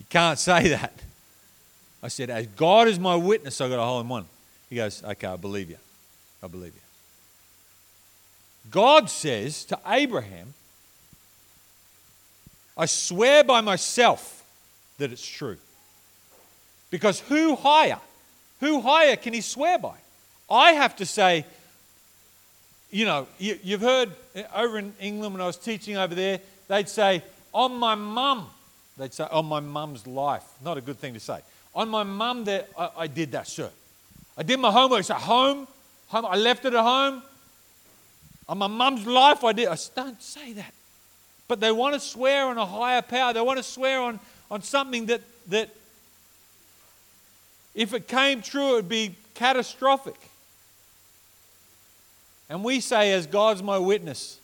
You 0.00 0.06
can't 0.08 0.38
say 0.38 0.68
that. 0.68 1.02
I 2.02 2.08
said, 2.08 2.30
As 2.30 2.46
God 2.46 2.88
is 2.88 2.98
my 2.98 3.14
witness, 3.14 3.60
I 3.60 3.68
got 3.68 3.78
a 3.78 3.84
hole 3.84 4.00
in 4.00 4.08
one. 4.08 4.24
He 4.70 4.76
goes, 4.76 5.04
Okay, 5.04 5.26
I 5.26 5.36
believe 5.36 5.68
you. 5.68 5.76
I 6.42 6.46
believe 6.46 6.72
you. 6.74 6.80
God 8.70 9.10
says 9.10 9.66
to 9.66 9.78
Abraham, 9.86 10.54
I 12.76 12.86
swear 12.86 13.44
by 13.44 13.60
myself 13.60 14.44
that 14.98 15.12
it's 15.12 15.26
true. 15.26 15.56
Because 16.90 17.20
who 17.20 17.56
higher? 17.56 17.98
Who 18.60 18.80
higher 18.80 19.16
can 19.16 19.32
he 19.32 19.40
swear 19.40 19.78
by? 19.78 19.96
I 20.50 20.72
have 20.72 20.96
to 20.96 21.06
say, 21.06 21.44
you 22.90 23.04
know, 23.04 23.26
you, 23.38 23.58
have 23.72 23.80
heard 23.80 24.12
over 24.54 24.78
in 24.78 24.92
England 25.00 25.34
when 25.34 25.40
I 25.40 25.46
was 25.46 25.56
teaching 25.56 25.96
over 25.96 26.14
there, 26.14 26.40
they'd 26.68 26.88
say, 26.88 27.22
on 27.52 27.74
my 27.76 27.94
mum. 27.94 28.48
They'd 28.96 29.12
say, 29.12 29.24
on 29.24 29.46
my 29.46 29.60
mum's 29.60 30.06
life. 30.06 30.44
Not 30.62 30.78
a 30.78 30.80
good 30.80 30.98
thing 30.98 31.14
to 31.14 31.20
say. 31.20 31.40
On 31.74 31.88
my 31.88 32.04
mum, 32.04 32.44
that 32.44 32.68
I, 32.78 32.90
I, 32.98 33.06
did 33.08 33.32
that, 33.32 33.48
sir. 33.48 33.70
I 34.36 34.44
did 34.44 34.60
my 34.60 34.70
homework. 34.70 35.04
So 35.04 35.14
home, 35.14 35.66
home, 36.08 36.26
I 36.26 36.36
left 36.36 36.64
it 36.64 36.74
at 36.74 36.82
home. 36.82 37.22
On 38.48 38.58
my 38.58 38.66
mum's 38.66 39.06
life, 39.06 39.42
I 39.42 39.52
did. 39.52 39.68
I 39.68 39.76
don't 39.96 40.22
say 40.22 40.52
that. 40.52 40.72
But 41.46 41.60
they 41.60 41.72
want 41.72 41.94
to 41.94 42.00
swear 42.00 42.46
on 42.46 42.58
a 42.58 42.66
higher 42.66 43.02
power. 43.02 43.32
They 43.32 43.40
want 43.40 43.58
to 43.58 43.62
swear 43.62 44.00
on, 44.00 44.20
on 44.50 44.62
something 44.62 45.06
that, 45.06 45.20
that, 45.48 45.70
if 47.74 47.92
it 47.92 48.08
came 48.08 48.40
true, 48.40 48.72
it 48.72 48.74
would 48.74 48.88
be 48.88 49.14
catastrophic. 49.34 50.16
And 52.48 52.62
we 52.64 52.80
say, 52.80 53.12
as 53.12 53.26
God's 53.26 53.62
my 53.62 53.78
witness, 53.78 54.38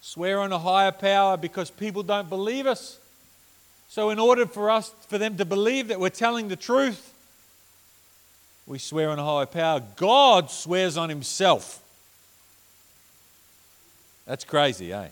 swear 0.00 0.40
on 0.40 0.52
a 0.52 0.58
higher 0.58 0.92
power 0.92 1.36
because 1.36 1.70
people 1.70 2.02
don't 2.02 2.28
believe 2.28 2.66
us. 2.66 2.98
So, 3.88 4.10
in 4.10 4.18
order 4.18 4.46
for 4.46 4.70
us, 4.70 4.92
for 5.08 5.16
them 5.16 5.36
to 5.38 5.44
believe 5.44 5.88
that 5.88 5.98
we're 5.98 6.10
telling 6.10 6.48
the 6.48 6.56
truth, 6.56 7.14
we 8.66 8.78
swear 8.78 9.08
on 9.10 9.18
a 9.18 9.24
higher 9.24 9.46
power. 9.46 9.82
God 9.96 10.50
swears 10.50 10.96
on 10.96 11.08
himself. 11.08 11.82
That's 14.26 14.44
crazy, 14.44 14.92
eh? 14.92 15.08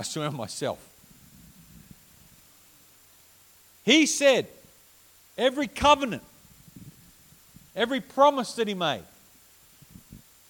I 0.00 0.02
swear 0.02 0.28
on 0.28 0.34
myself. 0.34 0.78
He 3.84 4.06
said, 4.06 4.46
every 5.36 5.66
covenant, 5.66 6.22
every 7.76 8.00
promise 8.00 8.54
that 8.54 8.66
he 8.66 8.72
made, 8.72 9.02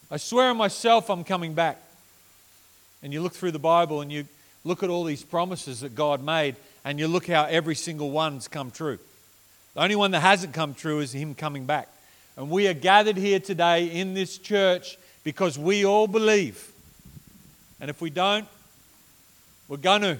I 0.08 0.18
swear 0.18 0.50
on 0.50 0.56
myself 0.56 1.10
I'm 1.10 1.24
coming 1.24 1.54
back. 1.54 1.82
And 3.02 3.12
you 3.12 3.20
look 3.22 3.32
through 3.32 3.50
the 3.50 3.58
Bible 3.58 4.02
and 4.02 4.12
you 4.12 4.24
look 4.62 4.84
at 4.84 4.88
all 4.88 5.02
these 5.02 5.24
promises 5.24 5.80
that 5.80 5.96
God 5.96 6.22
made, 6.22 6.54
and 6.84 7.00
you 7.00 7.08
look 7.08 7.26
how 7.26 7.44
every 7.46 7.74
single 7.74 8.12
one's 8.12 8.46
come 8.46 8.70
true. 8.70 9.00
The 9.74 9.82
only 9.82 9.96
one 9.96 10.12
that 10.12 10.20
hasn't 10.20 10.54
come 10.54 10.74
true 10.74 11.00
is 11.00 11.12
Him 11.12 11.34
coming 11.34 11.64
back. 11.64 11.88
And 12.36 12.50
we 12.50 12.68
are 12.68 12.74
gathered 12.74 13.16
here 13.16 13.40
today 13.40 13.86
in 13.86 14.14
this 14.14 14.38
church 14.38 14.96
because 15.24 15.58
we 15.58 15.84
all 15.84 16.06
believe. 16.06 16.70
And 17.80 17.90
if 17.90 18.00
we 18.00 18.10
don't, 18.10 18.46
we're 19.70 19.76
going 19.76 20.02
to. 20.02 20.18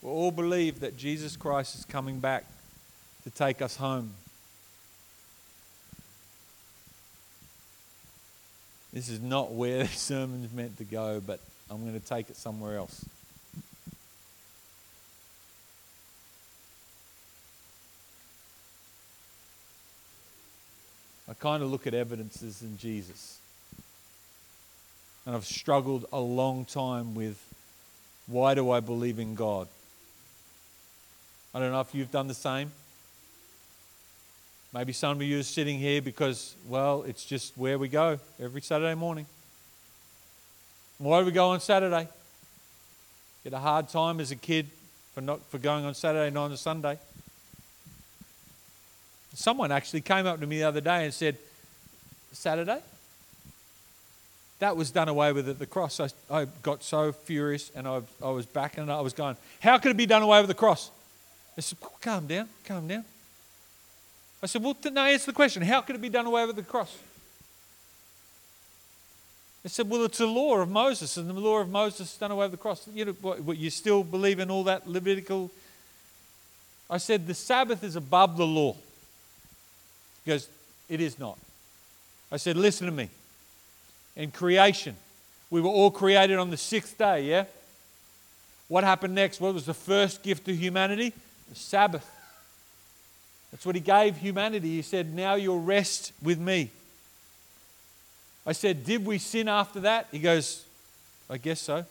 We 0.00 0.08
all 0.08 0.30
believe 0.30 0.78
that 0.78 0.96
Jesus 0.96 1.36
Christ 1.36 1.74
is 1.74 1.84
coming 1.84 2.20
back 2.20 2.44
to 3.24 3.30
take 3.30 3.60
us 3.60 3.74
home. 3.74 4.14
This 8.92 9.08
is 9.08 9.20
not 9.20 9.50
where 9.50 9.78
the 9.82 9.88
sermon's 9.88 10.52
meant 10.52 10.78
to 10.78 10.84
go, 10.84 11.20
but 11.20 11.40
I'm 11.68 11.80
going 11.80 12.00
to 12.00 12.06
take 12.06 12.30
it 12.30 12.36
somewhere 12.36 12.76
else. 12.76 13.04
I 21.28 21.34
kind 21.34 21.60
of 21.60 21.72
look 21.72 21.88
at 21.88 21.92
evidences 21.92 22.62
in 22.62 22.78
Jesus. 22.78 23.38
And 25.26 25.34
I've 25.34 25.44
struggled 25.44 26.06
a 26.12 26.20
long 26.20 26.64
time 26.64 27.16
with 27.16 27.47
why 28.28 28.54
do 28.54 28.70
I 28.70 28.80
believe 28.80 29.18
in 29.18 29.34
God? 29.34 29.66
I 31.54 31.58
don't 31.58 31.72
know 31.72 31.80
if 31.80 31.94
you've 31.94 32.12
done 32.12 32.28
the 32.28 32.34
same. 32.34 32.70
Maybe 34.72 34.92
some 34.92 35.16
of 35.16 35.22
you 35.22 35.40
are 35.40 35.42
sitting 35.42 35.78
here 35.78 36.02
because, 36.02 36.54
well, 36.68 37.02
it's 37.04 37.24
just 37.24 37.56
where 37.56 37.78
we 37.78 37.88
go 37.88 38.20
every 38.38 38.60
Saturday 38.60 38.94
morning. 38.94 39.26
Why 40.98 41.20
do 41.20 41.26
we 41.26 41.32
go 41.32 41.48
on 41.50 41.60
Saturday? 41.60 42.06
Get 43.44 43.54
a 43.54 43.58
hard 43.58 43.88
time 43.88 44.20
as 44.20 44.30
a 44.30 44.36
kid 44.36 44.66
for 45.14 45.22
not 45.22 45.40
for 45.46 45.58
going 45.58 45.86
on 45.86 45.94
Saturday 45.94 46.32
night 46.32 46.46
and 46.46 46.58
Sunday. 46.58 46.98
Someone 49.32 49.72
actually 49.72 50.02
came 50.02 50.26
up 50.26 50.40
to 50.40 50.46
me 50.46 50.58
the 50.58 50.64
other 50.64 50.80
day 50.80 51.04
and 51.04 51.14
said, 51.14 51.36
Saturday? 52.32 52.80
That 54.58 54.76
was 54.76 54.90
done 54.90 55.08
away 55.08 55.32
with 55.32 55.48
at 55.48 55.58
the 55.58 55.66
cross. 55.66 56.00
I, 56.00 56.08
I 56.30 56.46
got 56.62 56.82
so 56.82 57.12
furious 57.12 57.70
and 57.76 57.86
I, 57.86 58.02
I 58.22 58.30
was 58.30 58.44
back 58.46 58.76
and 58.76 58.90
I 58.90 59.00
was 59.00 59.12
going, 59.12 59.36
How 59.60 59.78
could 59.78 59.92
it 59.92 59.96
be 59.96 60.06
done 60.06 60.22
away 60.22 60.40
with 60.40 60.48
the 60.48 60.54
cross? 60.54 60.90
I 61.56 61.60
said, 61.60 61.78
Calm 62.00 62.26
down, 62.26 62.48
calm 62.64 62.88
down. 62.88 63.04
I 64.42 64.46
said, 64.46 64.62
Well, 64.62 64.76
no, 64.90 65.02
answer 65.02 65.26
the 65.26 65.32
question. 65.32 65.62
How 65.62 65.80
could 65.80 65.96
it 65.96 66.02
be 66.02 66.08
done 66.08 66.26
away 66.26 66.44
with 66.46 66.56
the 66.56 66.62
cross? 66.62 66.96
They 69.62 69.68
said, 69.68 69.88
Well, 69.88 70.04
it's 70.04 70.18
the 70.18 70.26
law 70.26 70.58
of 70.58 70.68
Moses, 70.68 71.16
and 71.16 71.28
the 71.28 71.34
law 71.34 71.60
of 71.60 71.68
Moses 71.68 72.16
done 72.16 72.30
away 72.30 72.46
with 72.46 72.52
the 72.52 72.56
cross. 72.56 72.86
You 72.92 73.06
know, 73.06 73.12
what, 73.12 73.56
you 73.56 73.70
still 73.70 74.02
believe 74.02 74.40
in 74.40 74.50
all 74.50 74.64
that 74.64 74.88
Levitical? 74.88 75.50
I 76.90 76.98
said, 76.98 77.26
The 77.26 77.34
Sabbath 77.34 77.84
is 77.84 77.94
above 77.94 78.36
the 78.36 78.46
law. 78.46 78.74
He 80.24 80.30
goes, 80.32 80.48
It 80.88 81.00
is 81.00 81.18
not. 81.18 81.38
I 82.32 82.38
said, 82.38 82.56
Listen 82.56 82.86
to 82.86 82.92
me. 82.92 83.08
In 84.18 84.32
creation, 84.32 84.96
we 85.48 85.60
were 85.60 85.70
all 85.70 85.92
created 85.92 86.38
on 86.38 86.50
the 86.50 86.56
sixth 86.56 86.98
day, 86.98 87.22
yeah? 87.22 87.44
What 88.66 88.84
happened 88.84 89.14
next? 89.14 89.40
What 89.40 89.54
was 89.54 89.64
the 89.64 89.72
first 89.72 90.22
gift 90.22 90.44
to 90.46 90.54
humanity? 90.54 91.14
The 91.48 91.54
Sabbath. 91.54 92.06
That's 93.50 93.64
what 93.64 93.76
he 93.76 93.80
gave 93.80 94.16
humanity. 94.16 94.70
He 94.70 94.82
said, 94.82 95.14
Now 95.14 95.36
you'll 95.36 95.62
rest 95.62 96.12
with 96.20 96.38
me. 96.38 96.70
I 98.44 98.52
said, 98.52 98.84
Did 98.84 99.06
we 99.06 99.18
sin 99.18 99.48
after 99.48 99.80
that? 99.80 100.08
He 100.10 100.18
goes, 100.18 100.64
I 101.30 101.38
guess 101.38 101.60
so. 101.60 101.84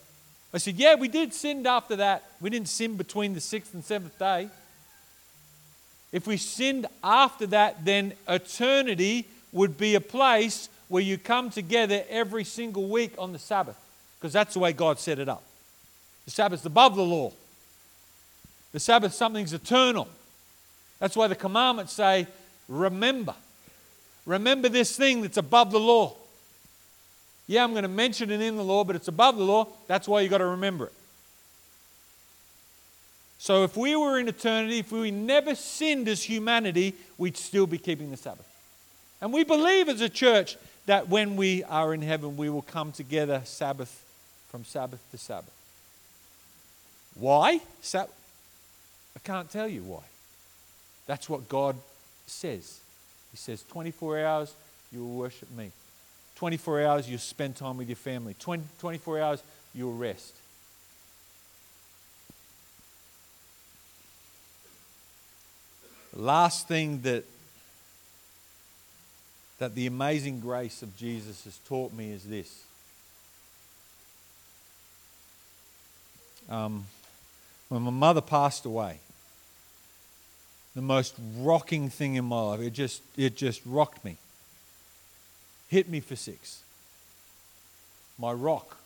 I 0.53 0.57
said, 0.57 0.75
Yeah, 0.75 0.95
we 0.95 1.07
did 1.07 1.33
sin 1.33 1.65
after 1.65 1.95
that. 1.95 2.23
We 2.41 2.49
didn't 2.49 2.67
sin 2.67 2.97
between 2.97 3.33
the 3.33 3.41
sixth 3.41 3.73
and 3.73 3.83
seventh 3.83 4.19
day. 4.19 4.49
If 6.11 6.27
we 6.27 6.37
sinned 6.37 6.87
after 7.03 7.47
that, 7.47 7.85
then 7.85 8.13
eternity 8.27 9.27
would 9.51 9.77
be 9.77 9.95
a 9.95 10.01
place 10.01 10.69
where 10.87 11.03
you 11.03 11.17
come 11.17 11.49
together 11.49 12.03
every 12.09 12.43
single 12.43 12.87
week 12.87 13.13
on 13.17 13.33
the 13.33 13.39
Sabbath, 13.39 13.77
because 14.19 14.33
that's 14.33 14.53
the 14.53 14.59
way 14.59 14.73
God 14.73 14.99
set 14.99 15.19
it 15.19 15.29
up. 15.29 15.43
The 16.25 16.31
Sabbath's 16.31 16.65
above 16.65 16.95
the 16.95 17.03
law. 17.03 17.31
The 18.71 18.79
Sabbath, 18.79 19.13
something's 19.13 19.53
eternal. 19.53 20.07
That's 20.99 21.15
why 21.15 21.27
the 21.27 21.35
commandments 21.35 21.93
say, 21.93 22.27
remember. 22.67 23.35
Remember 24.25 24.67
this 24.69 24.95
thing 24.95 25.21
that's 25.21 25.37
above 25.37 25.71
the 25.71 25.79
law. 25.79 26.15
Yeah, 27.47 27.63
I'm 27.63 27.71
going 27.71 27.83
to 27.83 27.89
mention 27.89 28.29
it 28.29 28.41
in 28.41 28.57
the 28.57 28.63
law, 28.63 28.83
but 28.83 28.95
it's 28.95 29.07
above 29.07 29.37
the 29.37 29.43
law. 29.43 29.67
That's 29.87 30.07
why 30.07 30.21
you've 30.21 30.31
got 30.31 30.39
to 30.39 30.47
remember 30.47 30.87
it. 30.87 30.93
So 33.39 33.63
if 33.63 33.77
we 33.77 33.95
were 33.95 34.19
in 34.19 34.27
eternity, 34.27 34.79
if 34.79 34.91
we 34.91 35.11
never 35.11 35.55
sinned 35.55 36.09
as 36.09 36.23
humanity, 36.23 36.95
we'd 37.17 37.37
still 37.37 37.67
be 37.67 37.77
keeping 37.77 38.11
the 38.11 38.17
Sabbath. 38.17 38.45
And 39.21 39.31
we 39.31 39.43
believe 39.43 39.87
as 39.87 40.01
a 40.01 40.09
church 40.09 40.57
that 40.87 41.07
when 41.07 41.35
we 41.35 41.63
are 41.63 41.93
in 41.93 42.01
heaven, 42.01 42.35
we 42.35 42.49
will 42.49 42.63
come 42.63 42.91
together 42.91 43.41
Sabbath 43.45 44.03
from 44.49 44.65
Sabbath 44.65 44.99
to 45.11 45.17
Sabbath. 45.17 45.53
Why? 47.15 47.61
I 47.93 49.19
can't 49.23 49.49
tell 49.49 49.67
you 49.67 49.83
why. 49.83 50.03
That's 51.05 51.29
what 51.29 51.47
God 51.47 51.75
says. 52.25 52.79
He 53.31 53.37
says, 53.37 53.63
24 53.69 54.19
hours, 54.19 54.53
you 54.91 54.99
will 55.05 55.15
worship 55.15 55.49
me. 55.55 55.71
24 56.35 56.83
hours, 56.83 57.09
you'll 57.09 57.19
spend 57.19 57.55
time 57.55 57.77
with 57.77 57.87
your 57.87 57.95
family. 57.95 58.35
20, 58.39 58.63
24 58.79 59.19
hours, 59.21 59.43
you'll 59.73 59.93
rest. 59.93 60.33
last 66.17 66.67
thing 66.67 67.01
that 67.01 67.23
that 69.59 69.75
the 69.75 69.87
amazing 69.87 70.39
grace 70.39 70.83
of 70.83 70.95
Jesus 70.97 71.43
has 71.45 71.57
taught 71.67 71.93
me 71.93 72.11
is 72.11 72.23
this. 72.23 72.63
Um, 76.49 76.85
when 77.69 77.81
my 77.81 77.91
mother 77.91 78.21
passed 78.21 78.65
away, 78.65 78.99
the 80.75 80.81
most 80.81 81.15
rocking 81.39 81.89
thing 81.89 82.15
in 82.15 82.25
my 82.25 82.39
life, 82.39 82.59
it 82.61 82.69
just, 82.69 83.01
it 83.17 83.35
just 83.35 83.61
rocked 83.65 84.05
me. 84.05 84.17
Hit 85.69 85.89
me 85.89 85.99
for 85.99 86.15
six. 86.15 86.61
My 88.17 88.31
rock. 88.31 88.77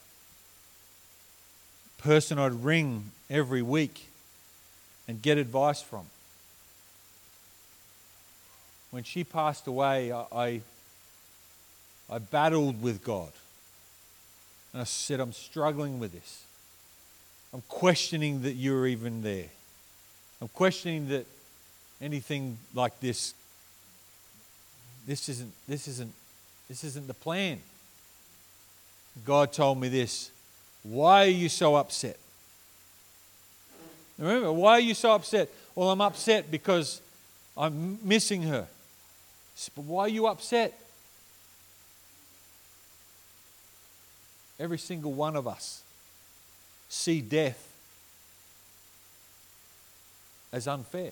Person 1.97 2.39
I'd 2.39 2.63
ring 2.63 3.12
every 3.29 3.62
week 3.62 4.07
and 5.07 5.21
get 5.21 5.38
advice 5.38 5.81
from 5.81 6.05
when 8.91 9.04
she 9.04 9.23
passed 9.23 9.67
away, 9.67 10.12
I, 10.12 10.25
I, 10.32 10.62
I 12.10 12.17
battled 12.19 12.82
with 12.82 13.04
God. 13.04 13.32
And 14.73 14.82
I 14.82 14.86
said, 14.86 15.19
I'm 15.19 15.34
struggling 15.34 15.99
with 15.99 16.12
this. 16.12 16.43
I'm 17.54 17.63
questioning 17.67 18.43
that 18.43 18.54
you're 18.54 18.88
even 18.88 19.23
there. 19.23 19.47
I'm 20.41 20.47
questioning 20.49 21.10
that 21.10 21.25
anything 22.01 22.58
like 22.73 22.99
this, 22.99 23.34
this 25.06 25.27
isn't, 25.30 25.54
this 25.67 25.88
isn't, 25.88 26.13
this 26.69 26.84
isn't 26.84 27.08
the 27.08 27.13
plan. 27.13 27.60
God 29.25 29.51
told 29.51 29.80
me 29.80 29.89
this. 29.89 30.32
Why 30.84 31.25
are 31.25 31.30
you 31.30 31.49
so 31.49 31.75
upset? 31.75 32.17
Remember, 34.17 34.51
why 34.51 34.73
are 34.73 34.80
you 34.80 34.93
so 34.93 35.13
upset? 35.13 35.49
Well, 35.75 35.89
I'm 35.91 36.01
upset 36.01 36.49
because 36.49 37.01
I'm 37.58 37.99
missing 38.04 38.43
her. 38.43 38.67
But 39.69 39.86
why 39.86 40.04
are 40.04 40.10
you 40.10 40.28
upset? 40.28 40.78
Every 44.60 44.78
single 44.78 45.13
one 45.13 45.36
of 45.36 45.47
us 45.47 45.82
see 46.89 47.21
death 47.21 47.67
as 50.52 50.67
unfair. 50.67 51.12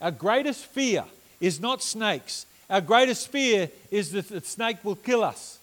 Our 0.00 0.10
greatest 0.10 0.66
fear 0.66 1.04
is 1.40 1.60
not 1.60 1.82
snakes. 1.82 2.46
Our 2.70 2.80
greatest 2.80 3.28
fear 3.28 3.70
is 3.90 4.12
that 4.12 4.28
the 4.28 4.40
snake 4.40 4.78
will 4.84 4.96
kill 4.96 5.22
us. 5.22 5.58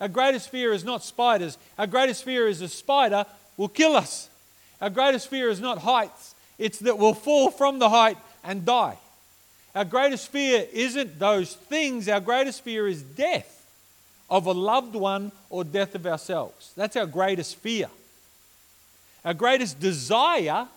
Our 0.00 0.08
greatest 0.08 0.50
fear 0.50 0.72
is 0.72 0.84
not 0.84 1.02
spiders. 1.02 1.58
Our 1.78 1.86
greatest 1.86 2.24
fear 2.24 2.48
is 2.48 2.60
a 2.60 2.68
spider 2.68 3.24
will 3.56 3.68
kill 3.68 3.96
us. 3.96 4.28
Our 4.80 4.90
greatest 4.90 5.28
fear 5.28 5.50
is 5.50 5.60
not 5.60 5.78
heights, 5.78 6.34
it's 6.56 6.78
that 6.80 6.98
we'll 6.98 7.14
fall 7.14 7.50
from 7.50 7.78
the 7.78 7.88
height 7.88 8.16
and 8.44 8.64
die. 8.64 8.96
Our 9.74 9.84
greatest 9.84 10.28
fear 10.28 10.66
isn't 10.72 11.18
those 11.18 11.54
things, 11.54 12.08
our 12.08 12.20
greatest 12.20 12.62
fear 12.62 12.88
is 12.88 13.02
death 13.02 13.66
of 14.30 14.46
a 14.46 14.52
loved 14.52 14.94
one 14.94 15.32
or 15.50 15.64
death 15.64 15.94
of 15.94 16.06
ourselves. 16.06 16.72
That's 16.76 16.96
our 16.96 17.06
greatest 17.06 17.56
fear. 17.56 17.88
Our 19.24 19.34
greatest 19.34 19.80
desire 19.80 20.68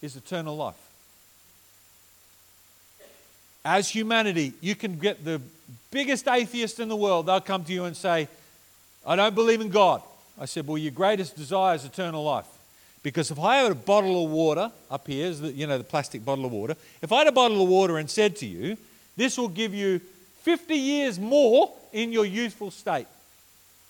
is 0.00 0.16
eternal 0.16 0.56
life. 0.56 0.74
As 3.64 3.88
humanity, 3.88 4.52
you 4.60 4.74
can 4.74 4.98
get 4.98 5.24
the 5.24 5.40
biggest 5.90 6.28
atheist 6.28 6.80
in 6.80 6.88
the 6.88 6.96
world, 6.96 7.26
they'll 7.26 7.40
come 7.40 7.64
to 7.64 7.72
you 7.72 7.84
and 7.84 7.96
say, 7.96 8.28
I 9.06 9.16
don't 9.16 9.34
believe 9.34 9.60
in 9.60 9.68
God. 9.68 10.02
I 10.40 10.44
said, 10.44 10.66
Well, 10.66 10.78
your 10.78 10.92
greatest 10.92 11.36
desire 11.36 11.74
is 11.74 11.84
eternal 11.84 12.22
life. 12.22 12.46
Because 13.08 13.30
if 13.30 13.38
I 13.38 13.56
had 13.56 13.72
a 13.72 13.74
bottle 13.74 14.22
of 14.22 14.30
water 14.30 14.70
up 14.90 15.06
here, 15.06 15.30
you 15.30 15.66
know, 15.66 15.78
the 15.78 15.82
plastic 15.84 16.22
bottle 16.22 16.44
of 16.44 16.52
water, 16.52 16.76
if 17.00 17.10
I 17.10 17.20
had 17.20 17.26
a 17.26 17.32
bottle 17.32 17.62
of 17.62 17.66
water 17.66 17.96
and 17.96 18.10
said 18.10 18.36
to 18.36 18.46
you, 18.46 18.76
this 19.16 19.38
will 19.38 19.48
give 19.48 19.72
you 19.72 19.98
50 20.42 20.74
years 20.74 21.18
more 21.18 21.72
in 21.90 22.12
your 22.12 22.26
youthful 22.26 22.70
state, 22.70 23.06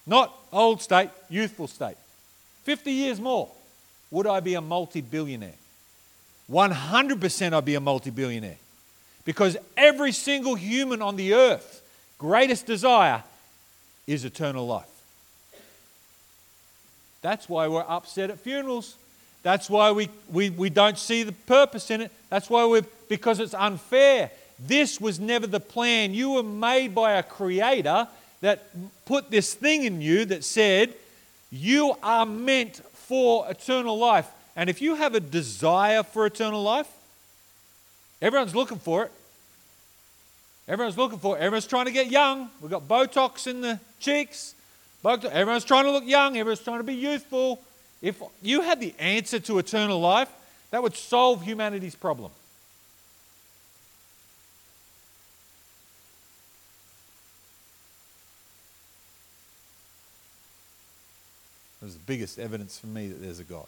not 0.07 0.33
old 0.53 0.81
state, 0.81 1.11
youthful 1.29 1.67
state, 1.67 1.97
50 2.63 2.93
years 2.93 3.19
more, 3.19 3.49
would 4.13 4.29
I 4.29 4.39
be 4.39 4.55
a 4.55 4.61
multi 4.61 5.01
billionaire? 5.01 5.59
100% 6.49 7.53
I'd 7.53 7.65
be 7.65 7.75
a 7.75 7.81
multi 7.81 8.11
billionaire. 8.11 8.59
Because 9.25 9.57
every 9.77 10.13
single 10.13 10.55
human 10.55 11.03
on 11.03 11.17
the 11.17 11.35
earth, 11.35 11.83
greatest 12.19 12.67
desire 12.67 13.25
is 14.07 14.25
eternal 14.25 14.65
life. 14.65 14.87
That's 17.21 17.49
why 17.49 17.67
we're 17.67 17.85
upset 17.89 18.31
at 18.31 18.39
funerals. 18.39 18.95
That's 19.43 19.71
why 19.71 19.93
we, 19.93 20.09
we, 20.31 20.51
we 20.51 20.71
don't 20.71 20.99
see 20.99 21.23
the 21.23 21.33
purpose 21.33 21.91
in 21.91 22.01
it. 22.03 22.13
That's 22.29 22.51
why 22.51 22.65
we're, 22.67 22.85
because 23.09 23.41
it's 23.41 23.55
unfair. 23.55 24.31
This 24.59 25.01
was 25.01 25.21
never 25.21 25.47
the 25.47 25.61
plan. 25.61 26.13
You 26.13 26.33
were 26.33 26.43
made 26.43 26.95
by 26.95 27.13
a 27.13 27.23
creator 27.23 28.09
that 28.41 28.67
put 29.05 29.31
this 29.31 29.55
thing 29.55 29.85
in 29.85 30.01
you 30.01 30.25
that 30.27 30.45
said, 30.45 30.95
You 31.51 31.97
are 32.03 32.27
meant 32.27 32.83
for 32.95 33.49
eternal 33.49 33.97
life. 33.97 34.29
And 34.57 34.69
if 34.69 34.83
you 34.83 34.97
have 34.97 35.15
a 35.15 35.21
desire 35.21 36.03
for 36.03 36.27
eternal 36.27 36.63
life, 36.63 36.89
everyone's 38.21 38.55
looking 38.55 38.79
for 38.79 39.05
it. 39.05 39.13
Everyone's 40.67 40.99
looking 40.99 41.19
for 41.19 41.37
it. 41.37 41.41
Everyone's 41.41 41.67
trying 41.67 41.87
to 41.87 41.93
get 41.93 42.11
young. 42.11 42.51
We've 42.61 42.71
got 42.71 42.87
Botox 42.87 43.47
in 43.47 43.61
the 43.61 43.81
cheeks. 44.01 44.55
Everyone's 45.05 45.65
trying 45.65 45.85
to 45.85 45.93
look 45.93 46.05
young. 46.05 46.37
Everyone's 46.37 46.61
trying 46.61 46.79
to 46.79 46.85
be 46.85 46.95
youthful. 46.95 47.63
If 48.01 48.23
you 48.43 48.63
had 48.63 48.81
the 48.81 48.95
answer 48.99 49.41
to 49.41 49.59
eternal 49.59 50.01
life, 50.01 50.29
that 50.71 50.83
would 50.83 50.97
solve 50.97 51.43
humanity's 51.43 51.95
problem. 51.95 52.31
It 61.81 61.85
was 61.85 61.95
the 61.95 62.01
biggest 62.01 62.39
evidence 62.39 62.79
for 62.79 62.89
me 62.89 63.09
that 63.09 63.23
there's 63.23 63.39
a 63.39 63.45
God. 63.45 63.67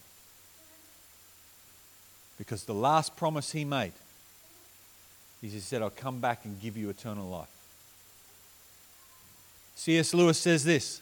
Because 2.38 2.64
the 2.64 2.74
last 2.74 3.16
promise 3.16 3.52
he 3.52 3.64
made 3.64 3.92
is 5.42 5.52
he 5.52 5.60
said, 5.60 5.80
I'll 5.82 5.90
come 5.90 6.20
back 6.20 6.44
and 6.44 6.60
give 6.60 6.76
you 6.76 6.90
eternal 6.90 7.28
life. 7.28 7.48
C.S. 9.76 10.12
Lewis 10.12 10.38
says 10.38 10.64
this 10.64 11.00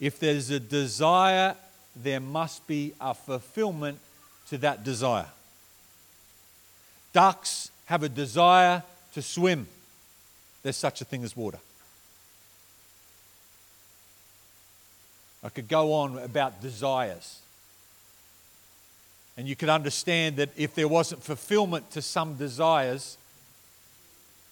if 0.00 0.20
there's 0.20 0.50
a 0.50 0.60
desire, 0.60 1.56
there 1.96 2.20
must 2.20 2.66
be 2.66 2.92
a 3.00 3.14
fulfillment 3.14 3.98
to 4.48 4.58
that 4.58 4.84
desire. 4.84 5.26
Ducks 7.12 7.70
have 7.86 8.02
a 8.02 8.08
desire 8.08 8.82
to 9.14 9.22
swim. 9.22 9.66
There's 10.62 10.76
such 10.76 11.00
a 11.00 11.04
thing 11.04 11.24
as 11.24 11.36
water. 11.36 11.58
I 15.42 15.48
could 15.48 15.68
go 15.68 15.92
on 15.94 16.18
about 16.18 16.60
desires. 16.60 17.40
And 19.36 19.46
you 19.46 19.54
could 19.54 19.68
understand 19.68 20.36
that 20.36 20.50
if 20.56 20.74
there 20.74 20.88
wasn't 20.88 21.22
fulfillment 21.22 21.90
to 21.92 22.02
some 22.02 22.34
desires, 22.34 23.16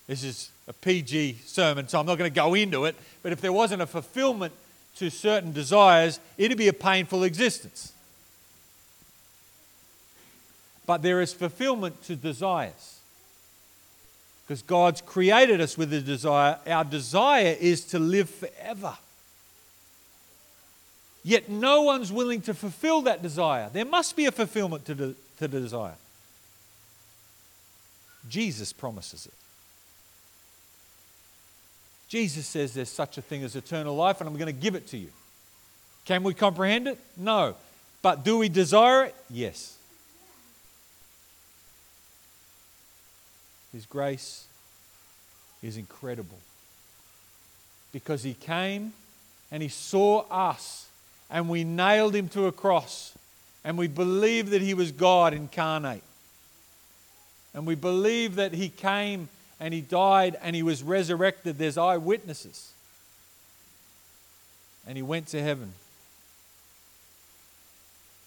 this 0.06 0.22
is 0.22 0.50
a 0.68 0.72
PG 0.72 1.38
sermon, 1.44 1.88
so 1.88 1.98
I'm 1.98 2.06
not 2.06 2.18
going 2.18 2.30
to 2.30 2.34
go 2.34 2.54
into 2.54 2.84
it, 2.84 2.94
but 3.22 3.32
if 3.32 3.40
there 3.40 3.52
wasn't 3.52 3.82
a 3.82 3.86
fulfillment 3.86 4.52
to 4.98 5.10
certain 5.10 5.52
desires, 5.52 6.20
it'd 6.38 6.58
be 6.58 6.68
a 6.68 6.72
painful 6.72 7.22
existence. 7.22 7.92
But 10.86 11.02
there 11.02 11.20
is 11.20 11.32
fulfillment 11.32 12.02
to 12.04 12.16
desires. 12.16 13.00
Because 14.46 14.62
God's 14.62 15.00
created 15.00 15.60
us 15.60 15.76
with 15.76 15.92
a 15.92 16.00
desire. 16.00 16.58
Our 16.66 16.84
desire 16.84 17.56
is 17.60 17.84
to 17.86 17.98
live 17.98 18.30
forever. 18.30 18.96
Yet 21.24 21.48
no 21.48 21.82
one's 21.82 22.12
willing 22.12 22.40
to 22.42 22.54
fulfill 22.54 23.02
that 23.02 23.20
desire. 23.20 23.68
There 23.72 23.84
must 23.84 24.14
be 24.14 24.26
a 24.26 24.32
fulfillment 24.32 24.84
to 24.84 24.94
the, 24.94 25.14
to 25.38 25.48
the 25.48 25.60
desire. 25.60 25.96
Jesus 28.28 28.72
promises 28.72 29.26
it. 29.26 29.34
Jesus 32.08 32.46
says 32.46 32.74
there's 32.74 32.88
such 32.88 33.18
a 33.18 33.22
thing 33.22 33.42
as 33.42 33.56
eternal 33.56 33.96
life, 33.96 34.20
and 34.20 34.28
I'm 34.28 34.36
going 34.36 34.46
to 34.46 34.52
give 34.52 34.74
it 34.74 34.86
to 34.88 34.96
you. 34.96 35.08
Can 36.04 36.22
we 36.22 36.34
comprehend 36.34 36.86
it? 36.86 36.98
No. 37.16 37.54
But 38.02 38.24
do 38.24 38.38
we 38.38 38.48
desire 38.48 39.06
it? 39.06 39.14
Yes. 39.28 39.76
His 43.72 43.84
grace 43.86 44.46
is 45.62 45.76
incredible 45.76 46.38
because 47.92 48.22
He 48.22 48.34
came 48.34 48.92
and 49.50 49.62
He 49.62 49.68
saw 49.68 50.24
us 50.30 50.86
and 51.30 51.48
we 51.48 51.64
nailed 51.64 52.14
him 52.14 52.28
to 52.30 52.46
a 52.46 52.52
cross 52.52 53.12
and 53.64 53.76
we 53.76 53.88
believe 53.88 54.50
that 54.50 54.62
he 54.62 54.74
was 54.74 54.92
God 54.92 55.34
incarnate. 55.34 56.02
And 57.52 57.66
we 57.66 57.74
believe 57.74 58.36
that 58.36 58.52
he 58.52 58.68
came 58.68 59.28
and 59.58 59.72
he 59.72 59.80
died 59.80 60.36
and 60.42 60.54
he 60.54 60.62
was 60.62 60.82
resurrected. 60.82 61.58
There's 61.58 61.78
eyewitnesses. 61.78 62.72
And 64.86 64.96
he 64.96 65.02
went 65.02 65.28
to 65.28 65.42
heaven. 65.42 65.72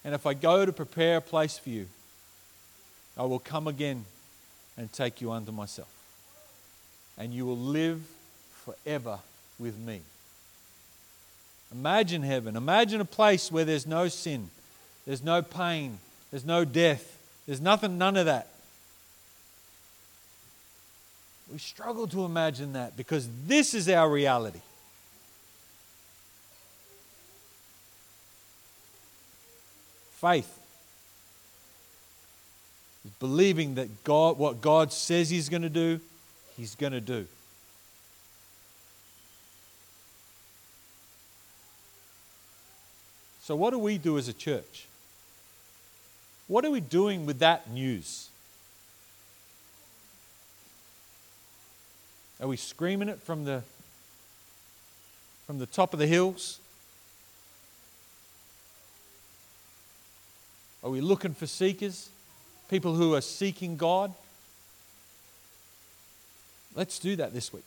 And 0.03 0.15
if 0.15 0.25
I 0.25 0.33
go 0.33 0.65
to 0.65 0.73
prepare 0.73 1.17
a 1.17 1.21
place 1.21 1.57
for 1.57 1.69
you, 1.69 1.87
I 3.17 3.23
will 3.23 3.39
come 3.39 3.67
again 3.67 4.05
and 4.77 4.91
take 4.91 5.21
you 5.21 5.31
unto 5.31 5.51
myself. 5.51 5.89
And 7.17 7.33
you 7.33 7.45
will 7.45 7.57
live 7.57 8.01
forever 8.53 9.19
with 9.59 9.77
me. 9.77 10.01
Imagine 11.71 12.23
heaven. 12.23 12.55
Imagine 12.55 13.01
a 13.01 13.05
place 13.05 13.51
where 13.51 13.65
there's 13.65 13.85
no 13.85 14.07
sin, 14.07 14.49
there's 15.05 15.23
no 15.23 15.41
pain, 15.41 15.99
there's 16.31 16.45
no 16.45 16.65
death, 16.65 17.17
there's 17.45 17.61
nothing, 17.61 17.97
none 17.97 18.17
of 18.17 18.25
that. 18.25 18.47
We 21.51 21.57
struggle 21.57 22.07
to 22.07 22.25
imagine 22.25 22.73
that 22.73 22.95
because 22.95 23.27
this 23.47 23.73
is 23.73 23.89
our 23.89 24.09
reality. 24.09 24.61
Faith 30.11 30.59
is 33.05 33.11
believing 33.19 33.75
that 33.75 34.03
God, 34.03 34.37
what 34.37 34.61
God 34.61 34.93
says 34.93 35.29
He's 35.29 35.49
going 35.49 35.61
to 35.63 35.69
do, 35.69 35.99
He's 36.55 36.75
going 36.75 36.93
to 36.93 37.01
do. 37.01 37.25
So, 43.41 43.55
what 43.55 43.71
do 43.71 43.79
we 43.79 43.97
do 43.97 44.19
as 44.19 44.27
a 44.27 44.33
church? 44.33 44.85
What 46.47 46.65
are 46.65 46.71
we 46.71 46.81
doing 46.81 47.25
with 47.25 47.39
that 47.39 47.71
news? 47.71 48.28
Are 52.41 52.47
we 52.47 52.57
screaming 52.57 53.09
it 53.09 53.21
from 53.21 53.43
the, 53.43 53.63
from 55.45 55.59
the 55.59 55.65
top 55.65 55.93
of 55.93 55.99
the 55.99 56.07
hills? 56.07 56.59
Are 60.83 60.89
we 60.89 61.01
looking 61.01 61.33
for 61.33 61.47
seekers? 61.47 62.09
People 62.69 62.95
who 62.95 63.13
are 63.13 63.21
seeking 63.21 63.75
God? 63.75 64.13
Let's 66.75 66.99
do 66.99 67.17
that 67.17 67.33
this 67.33 67.51
week. 67.51 67.65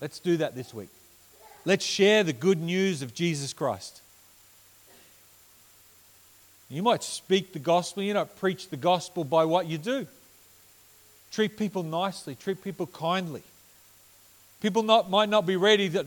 Let's 0.00 0.20
do 0.20 0.36
that 0.36 0.54
this 0.54 0.72
week. 0.72 0.90
Let's 1.64 1.84
share 1.84 2.22
the 2.22 2.32
good 2.32 2.60
news 2.60 3.02
of 3.02 3.14
Jesus 3.14 3.52
Christ. 3.52 4.00
You 6.68 6.82
might 6.82 7.02
speak 7.02 7.52
the 7.52 7.58
gospel, 7.58 8.02
you 8.02 8.12
don't 8.12 8.36
preach 8.36 8.68
the 8.68 8.76
gospel 8.76 9.24
by 9.24 9.44
what 9.44 9.66
you 9.66 9.78
do. 9.78 10.06
Treat 11.34 11.56
people 11.56 11.82
nicely, 11.82 12.36
treat 12.36 12.62
people 12.62 12.86
kindly. 12.86 13.42
People 14.62 14.84
not, 14.84 15.10
might 15.10 15.28
not 15.28 15.44
be 15.44 15.56
ready 15.56 15.88
that, 15.88 16.06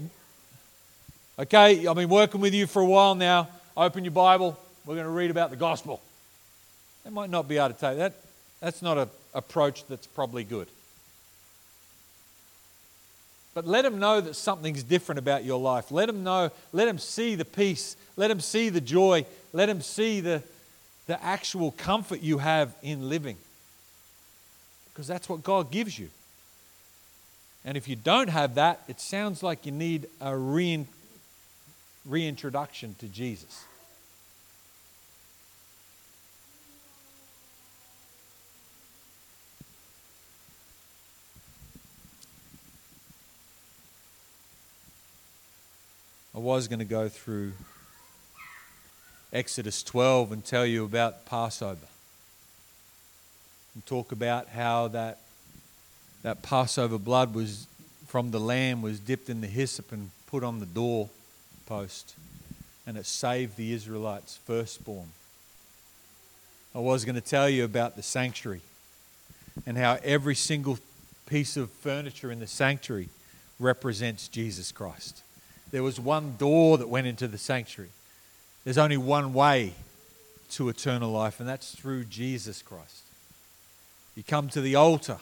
okay, 1.38 1.86
I've 1.86 1.98
been 1.98 2.08
working 2.08 2.40
with 2.40 2.54
you 2.54 2.66
for 2.66 2.82
a 2.82 2.86
while 2.86 3.14
now. 3.14 3.50
Open 3.76 4.06
your 4.06 4.12
Bible, 4.12 4.58
we're 4.86 4.96
going 4.96 5.06
to 5.06 5.12
read 5.12 5.30
about 5.30 5.50
the 5.50 5.58
gospel. 5.58 6.02
They 7.04 7.10
might 7.10 7.30
not 7.30 7.46
be 7.46 7.58
able 7.58 7.74
to 7.74 7.74
take 7.74 7.98
that. 7.98 8.14
That's 8.62 8.82
not 8.82 8.98
an 8.98 9.10
approach 9.34 9.86
that's 9.88 10.08
probably 10.08 10.46
good. 10.46 10.70
But 13.54 13.68
let 13.68 13.82
them 13.82 14.00
know 14.00 14.22
that 14.22 14.36
something's 14.36 14.82
different 14.82 15.20
about 15.20 15.44
your 15.44 15.60
life. 15.60 15.92
Let 15.92 16.06
them 16.06 16.24
know, 16.24 16.52
let 16.72 16.86
them 16.86 17.00
see 17.00 17.36
the 17.36 17.44
peace, 17.44 17.98
let 18.16 18.30
them 18.30 18.40
see 18.40 18.70
the 18.70 18.80
joy, 18.80 19.26
let 19.52 19.66
them 19.66 19.82
see 19.82 20.22
the, 20.22 20.42
the 21.06 21.22
actual 21.22 21.72
comfort 21.72 22.22
you 22.22 22.38
have 22.38 22.74
in 22.82 23.10
living. 23.10 23.36
Because 24.98 25.08
that's 25.08 25.30
what 25.30 25.44
God 25.44 25.70
gives 25.70 26.00
you. 26.00 26.10
And 27.64 27.78
if 27.78 27.88
you 27.88 27.96
don't 27.96 28.30
have 28.30 28.56
that, 28.56 28.82
it 28.88 29.00
sounds 29.00 29.44
like 29.44 29.64
you 29.64 29.72
need 29.72 30.08
a 30.20 30.36
rein, 30.36 30.88
reintroduction 32.04 32.96
to 32.98 33.08
Jesus. 33.08 33.66
I 46.34 46.40
was 46.40 46.68
going 46.68 46.80
to 46.80 46.86
go 46.86 47.08
through 47.08 47.52
Exodus 49.32 49.84
12 49.84 50.32
and 50.32 50.44
tell 50.44 50.66
you 50.66 50.86
about 50.86 51.28
Passover. 51.28 51.86
And 53.78 53.86
talk 53.86 54.12
about 54.12 54.48
how 54.48 54.88
that, 54.88 55.20
that 56.24 56.42
Passover 56.42 56.98
blood 56.98 57.36
was 57.36 57.68
from 58.08 58.32
the 58.32 58.40
lamb 58.40 58.82
was 58.82 59.00
dipped 59.00 59.30
in 59.30 59.40
the 59.40 59.46
hyssop 59.46 59.92
and 59.92 60.10
put 60.26 60.44
on 60.44 60.58
the 60.58 60.66
door 60.66 61.12
post. 61.68 62.16
And 62.88 62.98
it 62.98 63.06
saved 63.06 63.56
the 63.56 63.74
Israelites' 63.74 64.40
firstborn. 64.48 65.10
I 66.74 66.80
was 66.80 67.06
going 67.06 67.14
to 67.14 67.22
tell 67.22 67.48
you 67.48 67.66
about 67.66 67.96
the 67.96 68.02
sanctuary 68.02 68.62
and 69.68 69.78
how 69.78 70.00
every 70.04 70.34
single 70.34 70.80
piece 71.28 71.56
of 71.56 71.70
furniture 71.70 72.32
in 72.32 72.40
the 72.40 72.48
sanctuary 72.48 73.10
represents 73.60 74.28
Jesus 74.28 74.72
Christ. 74.72 75.22
There 75.70 75.84
was 75.84 76.00
one 76.00 76.36
door 76.40 76.80
that 76.80 76.90
went 76.90 77.06
into 77.06 77.28
the 77.28 77.38
sanctuary. 77.38 77.92
There's 78.64 78.80
only 78.80 78.98
one 78.98 79.36
way 79.36 79.76
to 80.54 80.68
eternal 80.68 81.12
life, 81.12 81.40
and 81.40 81.48
that's 81.48 81.76
through 81.76 82.06
Jesus 82.06 82.64
Christ. 82.64 83.04
You 84.18 84.24
come 84.24 84.50
to 84.50 84.62
the 84.62 84.74
altar, 84.74 85.20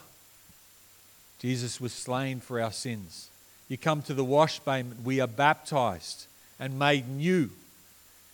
Jesus 1.38 1.82
was 1.82 1.92
slain 1.92 2.40
for 2.40 2.58
our 2.58 2.72
sins. 2.72 3.28
You 3.68 3.76
come 3.76 4.00
to 4.02 4.14
the 4.14 4.24
wash 4.24 4.64
payment, 4.64 5.04
we 5.04 5.20
are 5.20 5.26
baptized 5.26 6.24
and 6.58 6.78
made 6.78 7.06
new 7.06 7.50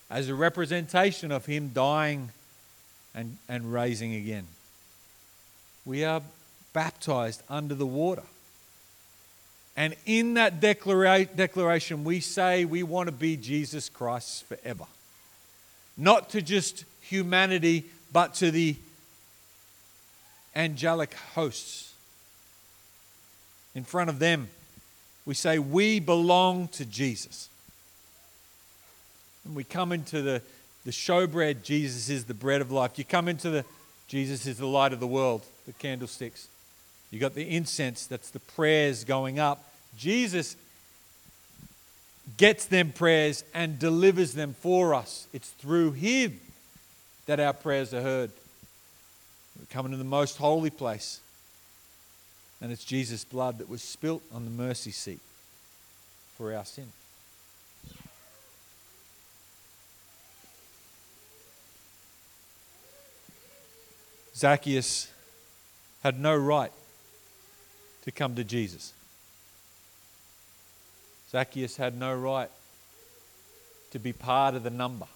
as 0.08 0.28
a 0.28 0.36
representation 0.36 1.32
of 1.32 1.46
Him 1.46 1.72
dying 1.74 2.30
and, 3.12 3.38
and 3.48 3.72
raising 3.72 4.14
again. 4.14 4.46
We 5.84 6.04
are 6.04 6.22
baptized 6.72 7.42
under 7.48 7.74
the 7.74 7.84
water. 7.84 8.22
And 9.76 9.96
in 10.06 10.34
that 10.34 10.60
declara- 10.60 11.34
declaration, 11.34 12.04
we 12.04 12.20
say 12.20 12.66
we 12.66 12.84
want 12.84 13.08
to 13.08 13.12
be 13.12 13.36
Jesus 13.36 13.88
Christ 13.88 14.44
forever. 14.44 14.84
Not 15.96 16.30
to 16.30 16.40
just 16.40 16.84
humanity, 17.00 17.86
but 18.12 18.34
to 18.34 18.52
the 18.52 18.76
angelic 20.54 21.14
hosts. 21.34 21.92
In 23.74 23.84
front 23.84 24.10
of 24.10 24.18
them, 24.18 24.48
we 25.24 25.34
say, 25.34 25.58
We 25.58 26.00
belong 26.00 26.68
to 26.68 26.84
Jesus. 26.84 27.48
And 29.44 29.56
we 29.56 29.64
come 29.64 29.92
into 29.92 30.22
the, 30.22 30.42
the 30.84 30.90
showbread, 30.90 31.62
Jesus 31.62 32.08
is 32.08 32.26
the 32.26 32.34
bread 32.34 32.60
of 32.60 32.70
life. 32.70 32.98
You 32.98 33.04
come 33.04 33.28
into 33.28 33.50
the, 33.50 33.64
Jesus 34.08 34.46
is 34.46 34.58
the 34.58 34.66
light 34.66 34.92
of 34.92 35.00
the 35.00 35.06
world, 35.06 35.44
the 35.66 35.72
candlesticks. 35.72 36.48
You 37.10 37.18
got 37.18 37.34
the 37.34 37.48
incense, 37.48 38.06
that's 38.06 38.30
the 38.30 38.40
prayers 38.40 39.04
going 39.04 39.38
up. 39.38 39.64
Jesus 39.98 40.56
gets 42.36 42.66
them 42.66 42.92
prayers 42.92 43.44
and 43.52 43.78
delivers 43.78 44.34
them 44.34 44.54
for 44.60 44.94
us. 44.94 45.26
It's 45.32 45.50
through 45.50 45.92
Him 45.92 46.40
that 47.26 47.40
our 47.40 47.52
prayers 47.52 47.92
are 47.92 48.02
heard. 48.02 48.30
We're 49.62 49.72
coming 49.72 49.92
to 49.92 49.98
the 49.98 50.02
most 50.02 50.38
holy 50.38 50.70
place. 50.70 51.20
And 52.60 52.72
it's 52.72 52.84
Jesus' 52.84 53.24
blood 53.24 53.58
that 53.58 53.68
was 53.68 53.80
spilt 53.80 54.20
on 54.34 54.44
the 54.44 54.50
mercy 54.50 54.90
seat 54.90 55.20
for 56.36 56.52
our 56.52 56.64
sin. 56.64 56.88
Zacchaeus 64.34 65.08
had 66.02 66.18
no 66.18 66.34
right 66.34 66.72
to 68.04 68.10
come 68.10 68.34
to 68.34 68.42
Jesus. 68.42 68.92
Zacchaeus 71.30 71.76
had 71.76 71.96
no 71.96 72.12
right 72.16 72.50
to 73.92 74.00
be 74.00 74.12
part 74.12 74.56
of 74.56 74.64
the 74.64 74.70
number. 74.70 75.06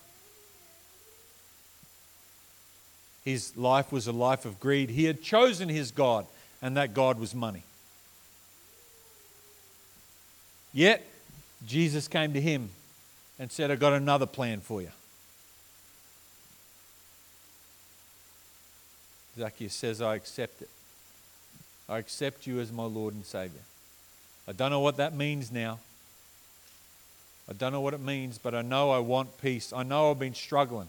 His 3.26 3.56
life 3.56 3.90
was 3.90 4.06
a 4.06 4.12
life 4.12 4.44
of 4.44 4.60
greed. 4.60 4.88
He 4.88 5.04
had 5.04 5.20
chosen 5.20 5.68
his 5.68 5.90
God, 5.90 6.26
and 6.62 6.76
that 6.76 6.94
God 6.94 7.18
was 7.18 7.34
money. 7.34 7.64
Yet, 10.72 11.04
Jesus 11.66 12.06
came 12.06 12.32
to 12.34 12.40
him 12.40 12.70
and 13.40 13.50
said, 13.50 13.72
I've 13.72 13.80
got 13.80 13.94
another 13.94 14.26
plan 14.26 14.60
for 14.60 14.80
you. 14.80 14.92
Zacchaeus 19.36 19.74
says, 19.74 20.00
I 20.00 20.14
accept 20.14 20.62
it. 20.62 20.70
I 21.88 21.98
accept 21.98 22.46
you 22.46 22.60
as 22.60 22.70
my 22.70 22.84
Lord 22.84 23.12
and 23.12 23.24
Savior. 23.24 23.60
I 24.46 24.52
don't 24.52 24.70
know 24.70 24.80
what 24.80 24.98
that 24.98 25.14
means 25.14 25.50
now. 25.50 25.80
I 27.50 27.54
don't 27.54 27.72
know 27.72 27.80
what 27.80 27.92
it 27.92 28.00
means, 28.00 28.38
but 28.38 28.54
I 28.54 28.62
know 28.62 28.92
I 28.92 29.00
want 29.00 29.40
peace. 29.42 29.72
I 29.72 29.82
know 29.82 30.12
I've 30.12 30.18
been 30.20 30.34
struggling. 30.34 30.88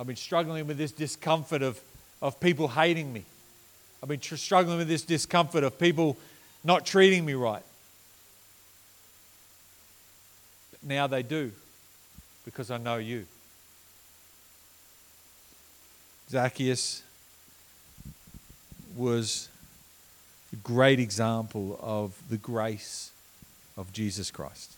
I've 0.00 0.06
been 0.06 0.16
struggling 0.16 0.66
with 0.66 0.78
this 0.78 0.92
discomfort 0.92 1.60
of, 1.60 1.78
of 2.22 2.40
people 2.40 2.68
hating 2.68 3.12
me. 3.12 3.22
I've 4.02 4.08
been 4.08 4.18
tr- 4.18 4.36
struggling 4.36 4.78
with 4.78 4.88
this 4.88 5.02
discomfort 5.02 5.62
of 5.62 5.78
people 5.78 6.16
not 6.64 6.86
treating 6.86 7.26
me 7.26 7.34
right. 7.34 7.62
But 10.70 10.88
now 10.88 11.06
they 11.06 11.22
do 11.22 11.52
because 12.46 12.70
I 12.70 12.78
know 12.78 12.96
you. 12.96 13.26
Zacchaeus 16.30 17.02
was 18.96 19.50
a 20.50 20.56
great 20.56 20.98
example 20.98 21.78
of 21.82 22.14
the 22.30 22.38
grace 22.38 23.10
of 23.76 23.92
Jesus 23.92 24.30
Christ. 24.30 24.72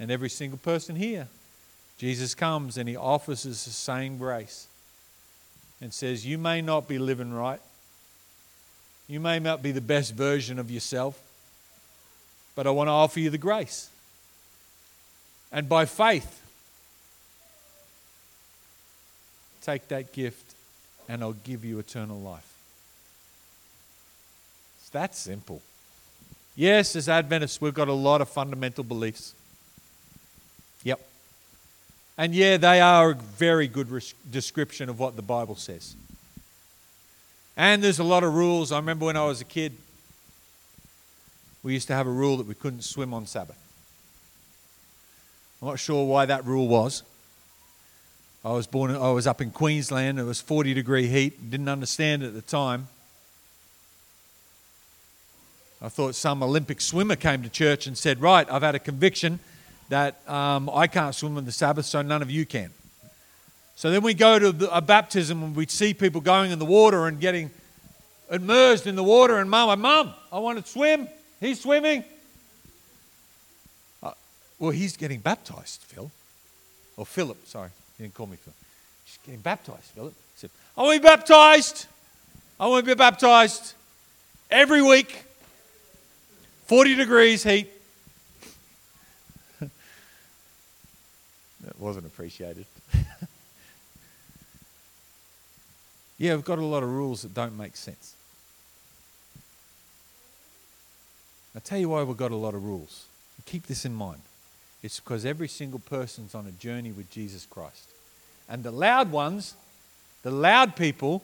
And 0.00 0.10
every 0.10 0.30
single 0.30 0.58
person 0.58 0.96
here, 0.96 1.28
Jesus 1.98 2.34
comes 2.34 2.78
and 2.78 2.88
he 2.88 2.96
offers 2.96 3.44
us 3.44 3.64
the 3.64 3.70
same 3.70 4.18
grace 4.18 4.68
and 5.80 5.92
says, 5.92 6.24
You 6.24 6.38
may 6.38 6.62
not 6.62 6.88
be 6.88 6.98
living 6.98 7.32
right. 7.32 7.60
You 9.08 9.20
may 9.20 9.38
not 9.38 9.62
be 9.62 9.72
the 9.72 9.80
best 9.80 10.14
version 10.14 10.58
of 10.58 10.70
yourself, 10.70 11.20
but 12.54 12.66
I 12.66 12.70
want 12.70 12.88
to 12.88 12.92
offer 12.92 13.20
you 13.20 13.30
the 13.30 13.38
grace. 13.38 13.88
And 15.50 15.68
by 15.68 15.86
faith, 15.86 16.42
take 19.62 19.88
that 19.88 20.12
gift 20.12 20.54
and 21.08 21.22
I'll 21.22 21.32
give 21.32 21.64
you 21.64 21.78
eternal 21.78 22.20
life. 22.20 22.44
It's 24.80 24.90
that 24.90 25.14
simple. 25.14 25.62
Yes, 26.54 26.94
as 26.96 27.08
Adventists, 27.08 27.60
we've 27.60 27.74
got 27.74 27.88
a 27.88 27.92
lot 27.92 28.20
of 28.20 28.28
fundamental 28.28 28.84
beliefs. 28.84 29.34
And 32.18 32.34
yeah, 32.34 32.56
they 32.56 32.80
are 32.80 33.12
a 33.12 33.14
very 33.14 33.68
good 33.68 33.92
res- 33.92 34.12
description 34.28 34.88
of 34.88 34.98
what 34.98 35.14
the 35.14 35.22
Bible 35.22 35.54
says. 35.54 35.94
And 37.56 37.82
there's 37.82 38.00
a 38.00 38.04
lot 38.04 38.24
of 38.24 38.34
rules. 38.34 38.72
I 38.72 38.76
remember 38.78 39.06
when 39.06 39.16
I 39.16 39.24
was 39.24 39.40
a 39.40 39.44
kid, 39.44 39.72
we 41.62 41.74
used 41.74 41.86
to 41.86 41.94
have 41.94 42.08
a 42.08 42.10
rule 42.10 42.36
that 42.38 42.46
we 42.46 42.54
couldn't 42.54 42.82
swim 42.82 43.14
on 43.14 43.24
Sabbath. 43.26 43.56
I'm 45.62 45.68
not 45.68 45.78
sure 45.78 46.04
why 46.06 46.26
that 46.26 46.44
rule 46.44 46.66
was. 46.66 47.04
I 48.44 48.52
was 48.52 48.66
born, 48.66 48.90
I 48.94 49.10
was 49.10 49.26
up 49.28 49.40
in 49.40 49.52
Queensland. 49.52 50.18
It 50.18 50.24
was 50.24 50.40
40 50.40 50.74
degree 50.74 51.06
heat. 51.06 51.50
Didn't 51.50 51.68
understand 51.68 52.24
it 52.24 52.28
at 52.28 52.34
the 52.34 52.42
time. 52.42 52.88
I 55.80 55.88
thought 55.88 56.16
some 56.16 56.42
Olympic 56.42 56.80
swimmer 56.80 57.14
came 57.14 57.44
to 57.44 57.48
church 57.48 57.86
and 57.86 57.96
said, 57.96 58.20
Right, 58.20 58.50
I've 58.50 58.62
had 58.62 58.74
a 58.74 58.80
conviction 58.80 59.38
that 59.88 60.28
um, 60.28 60.68
I 60.70 60.86
can't 60.86 61.14
swim 61.14 61.36
on 61.36 61.44
the 61.44 61.52
Sabbath, 61.52 61.86
so 61.86 62.02
none 62.02 62.22
of 62.22 62.30
you 62.30 62.44
can. 62.44 62.70
So 63.76 63.90
then 63.90 64.02
we 64.02 64.12
go 64.12 64.38
to 64.38 64.76
a 64.76 64.80
baptism 64.80 65.42
and 65.42 65.56
we 65.56 65.66
see 65.66 65.94
people 65.94 66.20
going 66.20 66.50
in 66.50 66.58
the 66.58 66.64
water 66.64 67.06
and 67.06 67.20
getting 67.20 67.50
immersed 68.30 68.86
in 68.86 68.96
the 68.96 69.04
water, 69.04 69.38
and 69.38 69.48
mum, 69.48 69.80
mum, 69.80 70.14
I 70.32 70.38
want 70.38 70.62
to 70.62 70.70
swim. 70.70 71.08
He's 71.40 71.60
swimming. 71.60 72.04
Uh, 74.02 74.12
well, 74.58 74.70
he's 74.70 74.96
getting 74.96 75.20
baptized, 75.20 75.80
Phil. 75.82 76.10
Or 76.96 77.06
Philip, 77.06 77.46
sorry. 77.46 77.70
He 77.96 78.04
didn't 78.04 78.14
call 78.14 78.26
me 78.26 78.36
Phil. 78.36 78.52
He's 79.04 79.18
getting 79.24 79.40
baptized, 79.40 79.84
Philip. 79.94 80.12
He 80.12 80.40
said, 80.40 80.50
I 80.76 80.82
want 80.82 80.96
to 80.96 81.00
be 81.00 81.08
baptized. 81.08 81.86
I 82.60 82.66
want 82.66 82.84
to 82.84 82.90
be 82.90 82.98
baptized 82.98 83.74
every 84.50 84.82
week. 84.82 85.24
40 86.66 86.96
degrees 86.96 87.44
heat. 87.44 87.70
Wasn't 91.78 92.06
appreciated. 92.06 92.66
yeah, 96.18 96.34
we've 96.34 96.44
got 96.44 96.58
a 96.58 96.64
lot 96.64 96.82
of 96.82 96.90
rules 96.90 97.22
that 97.22 97.34
don't 97.34 97.56
make 97.56 97.76
sense. 97.76 98.14
I'll 101.54 101.62
tell 101.62 101.78
you 101.78 101.88
why 101.88 102.02
we've 102.04 102.16
got 102.16 102.30
a 102.30 102.36
lot 102.36 102.54
of 102.54 102.64
rules. 102.64 103.06
Keep 103.46 103.66
this 103.66 103.84
in 103.84 103.94
mind. 103.94 104.20
It's 104.82 105.00
because 105.00 105.24
every 105.24 105.48
single 105.48 105.80
person's 105.80 106.34
on 106.34 106.46
a 106.46 106.52
journey 106.52 106.92
with 106.92 107.10
Jesus 107.10 107.46
Christ. 107.46 107.88
And 108.48 108.62
the 108.62 108.70
loud 108.70 109.10
ones, 109.10 109.54
the 110.22 110.30
loud 110.30 110.76
people, 110.76 111.22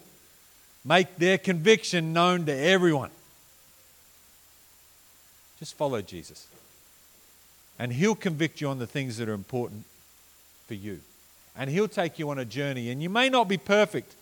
make 0.85 1.17
their 1.17 1.39
conviction 1.39 2.13
known 2.13 2.47
to 2.47 2.57
everyone. 2.57 3.11
Just 5.59 5.75
follow 5.77 6.03
Jesus. 6.03 6.47
And 7.79 7.93
He'll 7.93 8.15
convict 8.15 8.61
you 8.61 8.69
on 8.69 8.79
the 8.79 8.87
things 8.87 9.19
that 9.19 9.29
are 9.29 9.35
important 9.35 9.85
for 10.67 10.75
you. 10.75 11.01
And 11.57 11.71
He'll 11.71 11.89
take 11.89 12.19
you 12.19 12.31
on 12.31 12.39
a 12.39 12.45
journey. 12.45 12.91
And 12.91 13.03
you 13.03 13.11
may 13.11 13.29
not 13.29 13.49
be 13.49 13.59
perfect 13.59 14.15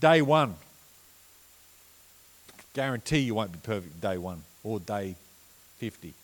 day 0.00 0.22
one. 0.22 0.54
Guarantee 2.74 3.18
you 3.18 3.34
won't 3.34 3.52
be 3.52 3.58
perfect 3.62 4.00
day 4.00 4.18
one 4.18 4.42
or 4.62 4.80
day 4.80 5.16
50. 5.78 6.14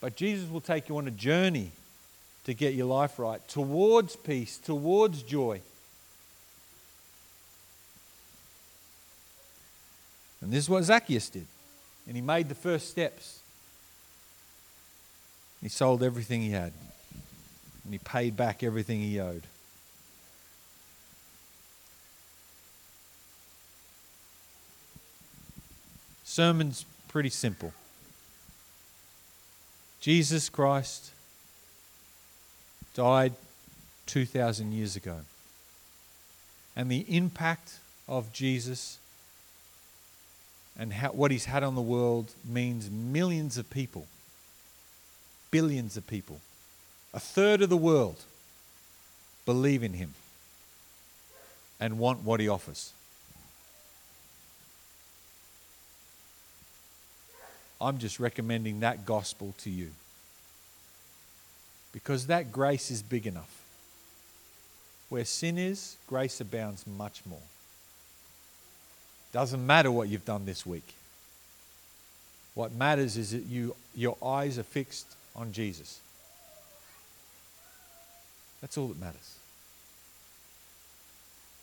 But 0.00 0.16
Jesus 0.16 0.48
will 0.50 0.60
take 0.60 0.88
you 0.88 0.96
on 0.96 1.08
a 1.08 1.12
journey 1.12 1.72
to 2.44 2.54
get 2.54 2.74
your 2.74 2.86
life 2.86 3.18
right 3.18 3.46
towards 3.48 4.16
peace, 4.16 4.56
towards 4.58 5.22
joy. 5.22 5.60
And 10.40 10.52
this 10.52 10.64
is 10.64 10.70
what 10.70 10.84
Zacchaeus 10.84 11.28
did. 11.28 11.46
And 12.06 12.16
he 12.16 12.22
made 12.22 12.48
the 12.48 12.54
first 12.54 12.88
steps. 12.88 13.40
He 15.60 15.68
sold 15.68 16.02
everything 16.02 16.40
he 16.40 16.50
had. 16.50 16.72
And 17.88 17.94
he 17.94 17.98
paid 18.00 18.36
back 18.36 18.62
everything 18.62 19.00
he 19.00 19.18
owed. 19.18 19.44
Sermon's 26.22 26.84
pretty 27.08 27.30
simple. 27.30 27.72
Jesus 30.02 30.50
Christ 30.50 31.12
died 32.92 33.32
2,000 34.04 34.72
years 34.72 34.94
ago. 34.94 35.20
And 36.76 36.90
the 36.90 37.06
impact 37.08 37.78
of 38.06 38.34
Jesus 38.34 38.98
and 40.78 40.92
how, 40.92 41.08
what 41.12 41.30
he's 41.30 41.46
had 41.46 41.62
on 41.62 41.74
the 41.74 41.80
world 41.80 42.34
means 42.44 42.90
millions 42.90 43.56
of 43.56 43.70
people, 43.70 44.06
billions 45.50 45.96
of 45.96 46.06
people, 46.06 46.42
a 47.12 47.20
third 47.20 47.62
of 47.62 47.68
the 47.68 47.76
world 47.76 48.16
believe 49.46 49.82
in 49.82 49.94
him 49.94 50.14
and 51.80 51.98
want 51.98 52.22
what 52.22 52.40
he 52.40 52.48
offers. 52.48 52.92
I'm 57.80 57.98
just 57.98 58.18
recommending 58.18 58.80
that 58.80 59.06
gospel 59.06 59.54
to 59.58 59.70
you. 59.70 59.90
Because 61.92 62.26
that 62.26 62.52
grace 62.52 62.90
is 62.90 63.02
big 63.02 63.26
enough. 63.26 63.62
Where 65.08 65.24
sin 65.24 65.56
is, 65.56 65.96
grace 66.06 66.40
abounds 66.40 66.86
much 66.86 67.22
more. 67.24 67.38
Doesn't 69.32 69.64
matter 69.64 69.90
what 69.90 70.08
you've 70.08 70.24
done 70.24 70.44
this 70.44 70.66
week. 70.66 70.94
What 72.54 72.72
matters 72.72 73.16
is 73.16 73.30
that 73.30 73.44
you, 73.44 73.76
your 73.94 74.16
eyes 74.22 74.58
are 74.58 74.64
fixed 74.64 75.06
on 75.36 75.52
Jesus. 75.52 76.00
That's 78.60 78.76
all 78.76 78.88
that 78.88 78.98
matters. 78.98 79.37